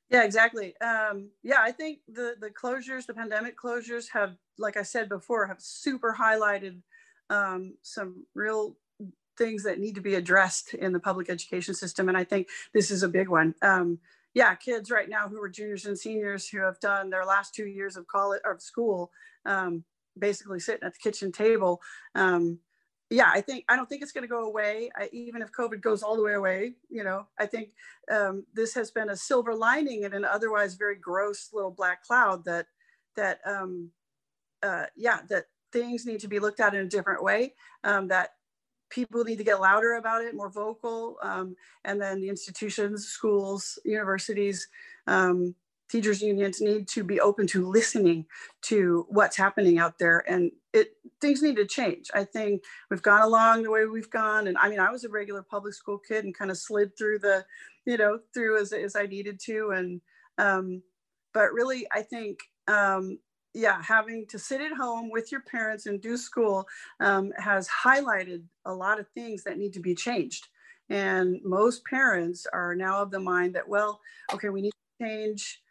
Yeah, 0.09 0.23
exactly. 0.23 0.75
Um, 0.79 1.29
yeah, 1.43 1.59
I 1.61 1.71
think 1.71 1.99
the 2.07 2.35
the 2.39 2.49
closures, 2.49 3.05
the 3.05 3.13
pandemic 3.13 3.57
closures, 3.57 4.07
have, 4.13 4.35
like 4.57 4.77
I 4.77 4.83
said 4.83 5.09
before, 5.09 5.47
have 5.47 5.61
super 5.61 6.15
highlighted 6.19 6.81
um, 7.29 7.75
some 7.81 8.25
real 8.35 8.77
things 9.37 9.63
that 9.63 9.79
need 9.79 9.95
to 9.95 10.01
be 10.01 10.15
addressed 10.15 10.73
in 10.75 10.93
the 10.93 10.99
public 10.99 11.29
education 11.29 11.73
system, 11.73 12.09
and 12.09 12.17
I 12.17 12.23
think 12.23 12.47
this 12.73 12.91
is 12.91 13.03
a 13.03 13.09
big 13.09 13.29
one. 13.29 13.55
Um, 13.61 13.99
yeah, 14.35 14.53
kids 14.55 14.91
right 14.91 15.09
now 15.09 15.27
who 15.27 15.41
are 15.41 15.49
juniors 15.49 15.85
and 15.85 15.97
seniors 15.97 16.47
who 16.49 16.59
have 16.59 16.79
done 16.79 17.09
their 17.09 17.25
last 17.25 17.53
two 17.55 17.65
years 17.67 17.97
of 17.97 18.07
college 18.07 18.41
of 18.45 18.61
school, 18.61 19.11
um, 19.45 19.83
basically 20.17 20.59
sitting 20.59 20.83
at 20.83 20.93
the 20.93 20.99
kitchen 20.99 21.31
table 21.31 21.81
um, 22.15 22.59
yeah, 23.13 23.30
I 23.32 23.41
think 23.41 23.65
I 23.69 23.76
don't 23.76 23.88
think 23.88 24.02
it's 24.02 24.12
going 24.12 24.23
to 24.23 24.28
go 24.28 24.45
away. 24.45 24.89
I, 24.95 25.08
even 25.12 25.41
if 25.41 25.52
COVID 25.52 25.82
goes 25.82 26.02
all 26.02 26.15
the 26.15 26.23
way 26.23 26.34
away, 26.34 26.73
you 26.89 27.04
know, 27.04 27.28
I 27.39 27.45
think 27.45 27.69
um, 28.12 28.45
this 28.54 28.73
has 28.73 28.89
been 28.89 29.10
a 29.10 29.15
silver 29.15 29.54
lining 29.54 30.04
in 30.04 30.13
an 30.13 30.26
otherwise 30.26 30.73
very 30.73 30.95
gross 30.95 31.49
little 31.54 31.71
black 31.71 32.04
cloud 32.04 32.43
that 32.45 32.65
that 33.15 33.39
um, 33.45 33.91
uh, 34.63 34.86
yeah 34.95 35.19
that 35.30 35.45
things 35.71 36.06
need 36.06 36.19
to 36.21 36.28
be 36.28 36.39
looked 36.39 36.60
at 36.60 36.73
in 36.73 36.82
a 36.82 36.89
different 36.89 37.23
way. 37.23 37.54
Um, 37.84 38.08
that 38.08 38.32
people 38.89 39.23
need 39.23 39.38
to 39.38 39.43
get 39.43 39.62
louder 39.62 39.93
about 39.93 40.23
it, 40.23 40.36
more 40.36 40.49
vocal, 40.49 41.17
um, 41.21 41.56
and 41.86 42.02
then 42.02 42.19
the 42.19 42.30
institutions, 42.30 43.06
schools, 43.06 43.78
universities, 43.86 44.67
um, 45.08 45.56
teachers 45.89 46.21
unions 46.21 46.62
need 46.62 46.88
to 46.88 47.04
be 47.04 47.19
open 47.19 47.45
to 47.45 47.67
listening 47.67 48.26
to 48.62 49.06
what's 49.10 49.38
happening 49.38 49.78
out 49.78 49.99
there 49.99 50.23
and 50.28 50.52
it 50.73 50.95
things 51.21 51.41
need 51.41 51.55
to 51.55 51.65
change 51.65 52.09
i 52.13 52.23
think 52.23 52.63
we've 52.89 53.01
gone 53.01 53.21
along 53.21 53.63
the 53.63 53.71
way 53.71 53.86
we've 53.86 54.09
gone 54.09 54.47
and 54.47 54.57
i 54.57 54.67
mean 54.67 54.79
i 54.79 54.91
was 54.91 55.03
a 55.03 55.09
regular 55.09 55.43
public 55.43 55.73
school 55.73 55.97
kid 55.97 56.25
and 56.25 56.38
kind 56.38 56.51
of 56.51 56.57
slid 56.57 56.97
through 56.97 57.19
the 57.19 57.45
you 57.86 57.97
know 57.97 58.19
through 58.33 58.59
as, 58.59 58.73
as 58.73 58.95
i 58.95 59.05
needed 59.05 59.39
to 59.39 59.71
and 59.71 60.01
um, 60.38 60.81
but 61.33 61.53
really 61.53 61.88
i 61.91 62.01
think 62.01 62.39
um, 62.67 63.19
yeah 63.53 63.81
having 63.81 64.25
to 64.27 64.39
sit 64.39 64.62
at 64.62 64.73
home 64.73 65.09
with 65.12 65.31
your 65.31 65.41
parents 65.41 65.86
and 65.86 66.01
do 66.01 66.17
school 66.17 66.65
um, 66.99 67.31
has 67.38 67.69
highlighted 67.83 68.43
a 68.65 68.73
lot 68.73 68.99
of 68.99 69.07
things 69.09 69.43
that 69.43 69.57
need 69.57 69.73
to 69.73 69.79
be 69.79 69.95
changed 69.95 70.47
and 70.89 71.39
most 71.43 71.86
parents 71.86 72.45
are 72.51 72.75
now 72.75 73.01
of 73.01 73.12
the 73.12 73.19
mind 73.19 73.53
that 73.55 73.67
well 73.67 74.01
okay 74.33 74.49
we 74.49 74.62
need 74.62 74.71
to 74.71 75.05
change 75.05 75.62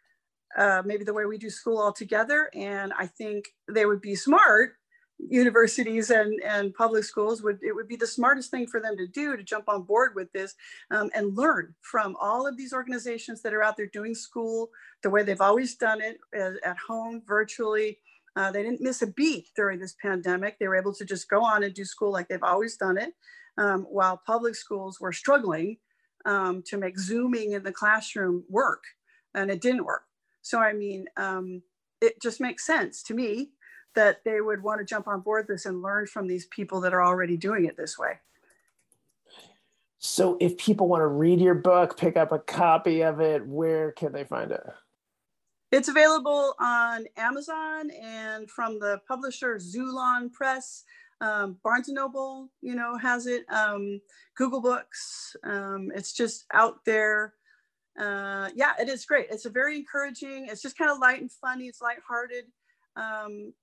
uh, 0.57 0.81
maybe 0.85 1.03
the 1.03 1.13
way 1.13 1.25
we 1.25 1.37
do 1.37 1.49
school 1.49 1.81
altogether. 1.81 2.49
And 2.53 2.93
I 2.97 3.07
think 3.07 3.45
they 3.71 3.85
would 3.85 4.01
be 4.01 4.15
smart 4.15 4.75
universities 5.19 6.09
and, 6.09 6.41
and 6.43 6.73
public 6.73 7.03
schools 7.03 7.41
would 7.41 7.59
it 7.61 7.73
would 7.73 7.87
be 7.87 7.95
the 7.95 8.07
smartest 8.07 8.51
thing 8.51 8.67
for 8.67 8.79
them 8.79 8.97
to 8.97 9.07
do 9.07 9.37
to 9.37 9.43
jump 9.43 9.65
on 9.67 9.83
board 9.83 10.13
with 10.15 10.31
this 10.33 10.55
um, 10.91 11.09
and 11.15 11.35
learn 11.37 11.73
from 11.81 12.15
all 12.19 12.47
of 12.47 12.57
these 12.57 12.73
organizations 12.73 13.41
that 13.41 13.53
are 13.53 13.63
out 13.63 13.77
there 13.77 13.87
doing 13.87 14.15
school 14.15 14.69
the 15.01 15.09
way 15.09 15.23
they've 15.23 15.41
always 15.41 15.75
done 15.75 16.01
it 16.01 16.17
at, 16.33 16.77
home 16.87 17.21
virtually. 17.27 17.99
Uh, 18.35 18.51
they 18.51 18.63
didn't 18.63 18.81
miss 18.81 19.01
a 19.01 19.07
beat 19.07 19.49
during 19.55 19.79
this 19.79 19.95
pandemic. 20.01 20.57
They 20.57 20.67
were 20.67 20.75
able 20.75 20.93
to 20.95 21.05
just 21.05 21.29
go 21.29 21.43
on 21.43 21.63
and 21.63 21.73
do 21.73 21.85
school 21.85 22.11
like 22.11 22.27
they've 22.27 22.41
always 22.41 22.77
done 22.77 22.97
it 22.97 23.13
um, 23.57 23.83
while 23.83 24.21
public 24.25 24.55
schools 24.55 24.99
were 24.99 25.13
struggling 25.13 25.77
um, 26.25 26.63
to 26.67 26.77
make 26.77 26.97
zooming 26.97 27.51
in 27.51 27.63
the 27.63 27.71
classroom 27.71 28.43
work 28.49 28.83
and 29.35 29.51
it 29.51 29.61
didn't 29.61 29.85
work. 29.85 30.03
So 30.41 30.59
i 30.59 30.73
mean 30.73 31.05
um, 31.17 31.61
it 32.01 32.21
just 32.21 32.41
makes 32.41 32.65
sense 32.65 33.01
to 33.03 33.13
me 33.13 33.51
that 33.95 34.23
they 34.23 34.41
would 34.41 34.63
want 34.63 34.79
to 34.79 34.85
jump 34.85 35.07
on 35.07 35.21
board 35.21 35.47
this 35.47 35.65
and 35.65 35.81
learn 35.81 36.07
from 36.07 36.27
these 36.27 36.45
people 36.47 36.81
that 36.81 36.93
are 36.93 37.03
already 37.03 37.37
doing 37.37 37.65
it 37.65 37.77
this 37.77 37.97
way. 37.97 38.19
So, 39.99 40.37
if 40.41 40.57
people 40.57 40.89
want 40.89 41.01
to 41.01 41.07
read 41.07 41.39
your 41.39 41.55
book, 41.55 41.97
pick 41.97 42.17
up 42.17 42.33
a 42.33 42.39
copy 42.39 43.01
of 43.01 43.21
it, 43.21 43.45
where 43.47 43.93
can 43.93 44.11
they 44.11 44.25
find 44.25 44.51
it? 44.51 44.63
It's 45.71 45.87
available 45.87 46.53
on 46.59 47.05
Amazon 47.17 47.89
and 47.89 48.49
from 48.51 48.79
the 48.79 48.99
publisher 49.07 49.55
Xulon 49.55 50.31
Press. 50.31 50.83
Um, 51.21 51.57
Barnes 51.63 51.87
and 51.87 51.95
Noble, 51.95 52.49
you 52.61 52.75
know, 52.75 52.97
has 52.97 53.27
it. 53.27 53.45
Um, 53.49 54.01
Google 54.35 54.61
Books. 54.61 55.35
Um, 55.43 55.89
it's 55.95 56.13
just 56.13 56.45
out 56.53 56.83
there. 56.85 57.33
Uh, 57.97 58.49
yeah, 58.55 58.73
it 58.79 58.89
is 58.89 59.05
great. 59.05 59.27
It's 59.31 59.45
a 59.45 59.49
very 59.49 59.77
encouraging. 59.77 60.47
It's 60.49 60.61
just 60.61 60.77
kind 60.77 60.91
of 60.91 60.99
light 60.99 61.21
and 61.21 61.31
funny. 61.31 61.65
It's 61.65 61.81
lighthearted. 61.81 62.45
Um, 62.95 63.53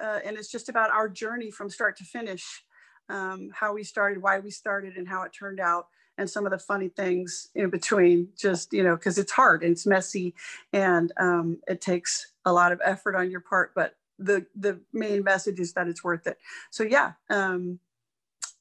uh, 0.00 0.20
and 0.24 0.36
it's 0.36 0.50
just 0.50 0.68
about 0.68 0.90
our 0.90 1.08
journey 1.08 1.50
from 1.50 1.70
start 1.70 1.96
to 1.98 2.04
finish, 2.04 2.64
um, 3.08 3.50
how 3.54 3.74
we 3.74 3.82
started, 3.82 4.22
why 4.22 4.38
we 4.38 4.50
started, 4.50 4.96
and 4.96 5.08
how 5.08 5.22
it 5.22 5.32
turned 5.32 5.60
out, 5.60 5.88
and 6.18 6.28
some 6.28 6.44
of 6.46 6.52
the 6.52 6.58
funny 6.58 6.88
things 6.88 7.48
in 7.54 7.70
between. 7.70 8.28
Just 8.36 8.72
you 8.72 8.82
know, 8.82 8.96
because 8.96 9.18
it's 9.18 9.32
hard 9.32 9.62
and 9.62 9.72
it's 9.72 9.86
messy, 9.86 10.34
and 10.72 11.12
um, 11.18 11.58
it 11.68 11.80
takes 11.80 12.32
a 12.44 12.52
lot 12.52 12.72
of 12.72 12.80
effort 12.84 13.14
on 13.14 13.30
your 13.30 13.40
part. 13.40 13.72
But 13.74 13.96
the 14.18 14.46
the 14.54 14.80
main 14.92 15.22
message 15.22 15.60
is 15.60 15.72
that 15.74 15.88
it's 15.88 16.04
worth 16.04 16.26
it. 16.26 16.38
So 16.70 16.82
yeah, 16.84 17.12
um, 17.30 17.78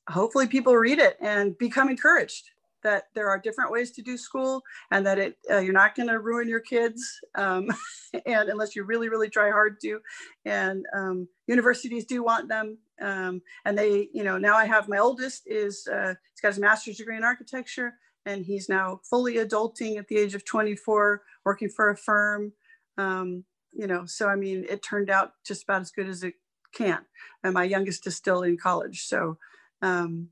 hopefully 0.10 0.48
people 0.48 0.76
read 0.76 1.00
it 1.00 1.18
and 1.20 1.58
become 1.58 1.90
encouraged 1.90 2.52
that 2.86 3.06
there 3.16 3.30
are 3.30 3.40
different 3.40 3.72
ways 3.72 3.92
to 3.92 4.02
do 4.02 4.16
school 4.18 4.62
and 4.92 5.06
that 5.06 5.18
it 5.18 5.38
uh, 5.52 5.58
you're 5.58 5.74
not 5.74 5.96
going 5.96 6.08
to 6.08 6.20
ruin 6.20 6.48
your 6.48 6.60
kids 6.60 7.02
um, 7.34 7.68
and 8.26 8.48
unless 8.48 8.76
you 8.76 8.84
really 8.84 9.10
really 9.10 9.30
try 9.30 9.50
hard 9.50 9.80
to. 9.82 10.00
And 10.46 10.86
um, 10.96 11.28
universities 11.48 12.06
do 12.06 12.24
want 12.24 12.48
them 12.48 12.78
um, 13.02 13.42
and 13.66 13.78
they 13.78 14.08
you 14.14 14.24
know 14.24 14.38
now 14.38 14.56
i 14.56 14.66
have 14.66 14.88
my 14.88 14.98
oldest 14.98 15.44
is 15.46 15.88
uh, 15.88 16.14
he's 16.32 16.42
got 16.42 16.50
his 16.50 16.60
master's 16.60 16.98
degree 16.98 17.18
in 17.18 17.24
architecture 17.24 17.96
and 18.26 18.46
he's 18.46 18.70
now 18.70 19.02
fully 19.10 19.36
adulting 19.36 19.98
at 19.98 20.08
the 20.08 20.18
age 20.18 20.36
of 20.36 20.46
24 20.46 21.22
working 21.44 21.70
for 21.70 21.90
a 21.90 21.98
firm. 21.98 22.54
Um, 22.98 23.44
you 23.74 23.88
know 23.88 24.06
so 24.06 24.30
i 24.30 24.36
mean 24.36 24.66
it 24.70 24.82
turned 24.82 25.10
out 25.10 25.34
just 25.46 25.64
about 25.64 25.82
as 25.82 25.92
good 25.92 26.08
as 26.08 26.24
it 26.24 26.36
can. 26.74 27.00
And 27.44 27.54
my 27.54 27.64
youngest 27.64 28.06
is 28.08 28.16
still 28.16 28.44
in 28.44 28.58
college 28.58 29.04
so 29.06 29.38
um, 29.82 30.30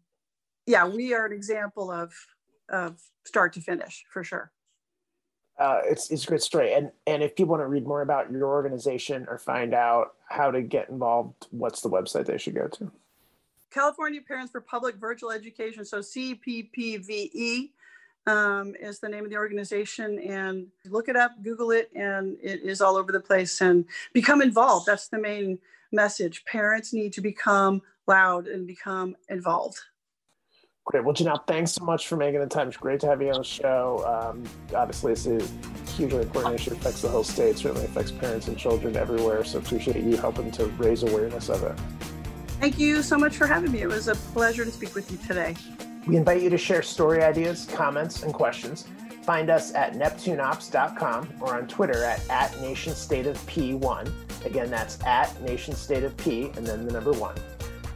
yeah 0.65 0.87
we 0.87 1.13
are 1.13 1.25
an 1.25 1.33
example 1.33 1.91
of 1.91 2.13
of 2.69 2.99
start 3.25 3.53
to 3.53 3.61
finish 3.61 4.05
for 4.11 4.23
sure. 4.23 4.51
Uh, 5.59 5.81
it's, 5.85 6.09
it's 6.09 6.23
a 6.23 6.27
great 6.27 6.41
story. 6.41 6.73
And, 6.73 6.91
and 7.05 7.21
if 7.21 7.35
people 7.35 7.51
want 7.51 7.61
to 7.61 7.67
read 7.67 7.85
more 7.85 8.01
about 8.01 8.31
your 8.31 8.47
organization 8.47 9.25
or 9.29 9.37
find 9.37 9.73
out 9.73 10.15
how 10.27 10.49
to 10.49 10.61
get 10.61 10.89
involved, 10.89 11.47
what's 11.51 11.81
the 11.81 11.89
website 11.89 12.25
they 12.25 12.37
should 12.37 12.55
go 12.55 12.67
to? 12.67 12.91
California 13.71 14.21
Parents 14.21 14.51
for 14.51 14.61
Public 14.61 14.95
Virtual 14.95 15.31
Education. 15.31 15.85
So 15.85 15.99
CPPVE 15.99 17.71
um, 18.25 18.75
is 18.79 18.99
the 18.99 19.09
name 19.09 19.25
of 19.25 19.29
the 19.29 19.37
organization. 19.37 20.19
And 20.19 20.67
look 20.89 21.07
it 21.07 21.15
up, 21.15 21.31
Google 21.43 21.71
it, 21.71 21.91
and 21.95 22.37
it 22.41 22.61
is 22.61 22.81
all 22.81 22.95
over 22.95 23.11
the 23.11 23.19
place. 23.19 23.61
And 23.61 23.85
become 24.11 24.41
involved. 24.41 24.87
That's 24.87 25.07
the 25.07 25.19
main 25.19 25.59
message. 25.91 26.45
Parents 26.45 26.93
need 26.93 27.13
to 27.13 27.21
become 27.21 27.81
loud 28.07 28.47
and 28.47 28.65
become 28.65 29.15
involved. 29.29 29.79
Great. 30.85 31.05
Well, 31.05 31.13
Janell, 31.13 31.47
thanks 31.47 31.71
so 31.71 31.85
much 31.85 32.07
for 32.07 32.17
making 32.17 32.41
the 32.41 32.47
time. 32.47 32.67
It's 32.67 32.75
great 32.75 32.99
to 33.01 33.07
have 33.07 33.21
you 33.21 33.29
on 33.29 33.37
the 33.37 33.43
show. 33.43 34.03
Um, 34.05 34.43
obviously, 34.75 35.13
it's 35.13 35.25
a 35.25 35.41
hugely 35.91 36.23
important 36.23 36.55
issue. 36.55 36.71
It 36.71 36.77
affects 36.77 37.01
the 37.01 37.07
whole 37.07 37.23
state. 37.23 37.57
Certainly 37.57 37.85
affects 37.85 38.11
parents 38.11 38.49
and 38.49 38.57
children 38.57 38.97
everywhere. 38.97 39.45
So 39.45 39.59
appreciate 39.59 40.03
you 40.03 40.17
helping 40.17 40.51
to 40.51 40.65
raise 40.65 41.03
awareness 41.03 41.49
of 41.49 41.63
it. 41.63 41.79
Thank 42.59 42.79
you 42.79 43.01
so 43.01 43.17
much 43.17 43.37
for 43.37 43.47
having 43.47 43.71
me. 43.71 43.81
It 43.81 43.87
was 43.87 44.09
a 44.09 44.15
pleasure 44.15 44.65
to 44.65 44.71
speak 44.71 44.93
with 44.93 45.09
you 45.09 45.17
today. 45.25 45.55
We 46.05 46.17
invite 46.17 46.41
you 46.41 46.49
to 46.49 46.57
share 46.57 46.81
story 46.81 47.23
ideas, 47.23 47.65
comments, 47.73 48.23
and 48.23 48.33
questions. 48.33 48.85
Find 49.23 49.49
us 49.49 49.73
at 49.73 49.93
neptuneops.com 49.93 51.29
or 51.39 51.55
on 51.55 51.67
Twitter 51.67 52.03
at, 52.03 52.29
at 52.29 52.51
nationstateofp1. 52.53 54.45
Again, 54.45 54.69
that's 54.69 55.01
at 55.05 55.29
nationstateofp 55.45 56.57
and 56.57 56.67
then 56.67 56.85
the 56.85 56.91
number 56.91 57.13
one. 57.13 57.35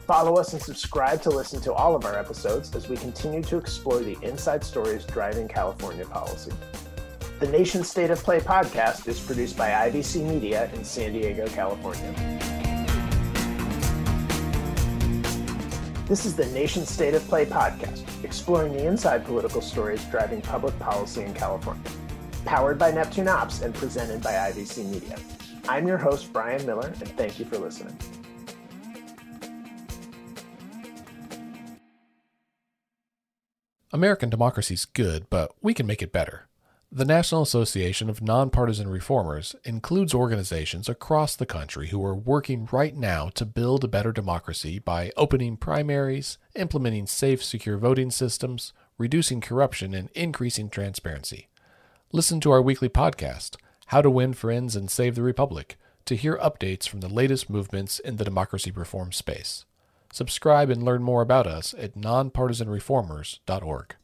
Follow 0.08 0.36
us 0.38 0.54
and 0.54 0.62
subscribe 0.62 1.20
to 1.20 1.28
listen 1.28 1.60
to 1.60 1.70
all 1.74 1.94
of 1.94 2.06
our 2.06 2.18
episodes 2.18 2.74
as 2.74 2.88
we 2.88 2.96
continue 2.96 3.42
to 3.42 3.58
explore 3.58 4.00
the 4.00 4.16
inside 4.22 4.64
stories 4.64 5.04
driving 5.04 5.46
California 5.46 6.06
policy. 6.06 6.50
The 7.40 7.48
Nation 7.48 7.84
State 7.84 8.10
of 8.10 8.22
Play 8.22 8.40
podcast 8.40 9.06
is 9.06 9.20
produced 9.20 9.58
by 9.58 9.68
IVC 9.68 10.26
Media 10.26 10.70
in 10.72 10.82
San 10.82 11.12
Diego, 11.12 11.46
California. 11.48 12.10
This 16.06 16.24
is 16.24 16.34
the 16.34 16.46
Nation 16.54 16.86
State 16.86 17.12
of 17.12 17.22
Play 17.28 17.44
podcast, 17.44 18.02
exploring 18.24 18.72
the 18.72 18.86
inside 18.86 19.26
political 19.26 19.60
stories 19.60 20.02
driving 20.06 20.40
public 20.40 20.76
policy 20.78 21.20
in 21.20 21.34
California. 21.34 21.84
Powered 22.46 22.78
by 22.78 22.92
Neptune 22.92 23.28
Ops 23.28 23.60
and 23.60 23.74
presented 23.74 24.22
by 24.22 24.32
IVC 24.32 24.86
Media. 24.86 25.18
I'm 25.68 25.86
your 25.86 25.98
host, 25.98 26.32
Bryan 26.32 26.64
Miller, 26.64 26.94
and 26.98 27.08
thank 27.10 27.38
you 27.38 27.44
for 27.44 27.58
listening. 27.58 27.94
American 33.90 34.28
democracy 34.28 34.74
is 34.74 34.84
good, 34.84 35.30
but 35.30 35.54
we 35.62 35.72
can 35.72 35.86
make 35.86 36.02
it 36.02 36.12
better. 36.12 36.46
The 36.92 37.06
National 37.06 37.40
Association 37.40 38.10
of 38.10 38.20
Nonpartisan 38.20 38.88
Reformers 38.88 39.56
includes 39.64 40.12
organizations 40.12 40.90
across 40.90 41.34
the 41.34 41.46
country 41.46 41.88
who 41.88 42.04
are 42.04 42.14
working 42.14 42.68
right 42.70 42.94
now 42.94 43.30
to 43.30 43.46
build 43.46 43.84
a 43.84 43.88
better 43.88 44.12
democracy 44.12 44.78
by 44.78 45.10
opening 45.16 45.56
primaries, 45.56 46.36
implementing 46.54 47.06
safe, 47.06 47.42
secure 47.42 47.78
voting 47.78 48.10
systems, 48.10 48.74
reducing 48.98 49.40
corruption, 49.40 49.94
and 49.94 50.10
increasing 50.14 50.68
transparency. 50.68 51.48
Listen 52.12 52.40
to 52.40 52.50
our 52.50 52.60
weekly 52.60 52.90
podcast, 52.90 53.56
How 53.86 54.02
to 54.02 54.10
Win 54.10 54.34
Friends 54.34 54.76
and 54.76 54.90
Save 54.90 55.14
the 55.14 55.22
Republic, 55.22 55.78
to 56.04 56.14
hear 56.14 56.36
updates 56.36 56.86
from 56.86 57.00
the 57.00 57.08
latest 57.08 57.48
movements 57.48 57.98
in 57.98 58.16
the 58.16 58.24
democracy 58.24 58.70
reform 58.70 59.12
space. 59.12 59.64
Subscribe 60.12 60.70
and 60.70 60.82
learn 60.82 61.02
more 61.02 61.22
about 61.22 61.46
us 61.46 61.74
at 61.78 61.94
nonpartisanreformers.org. 61.94 63.94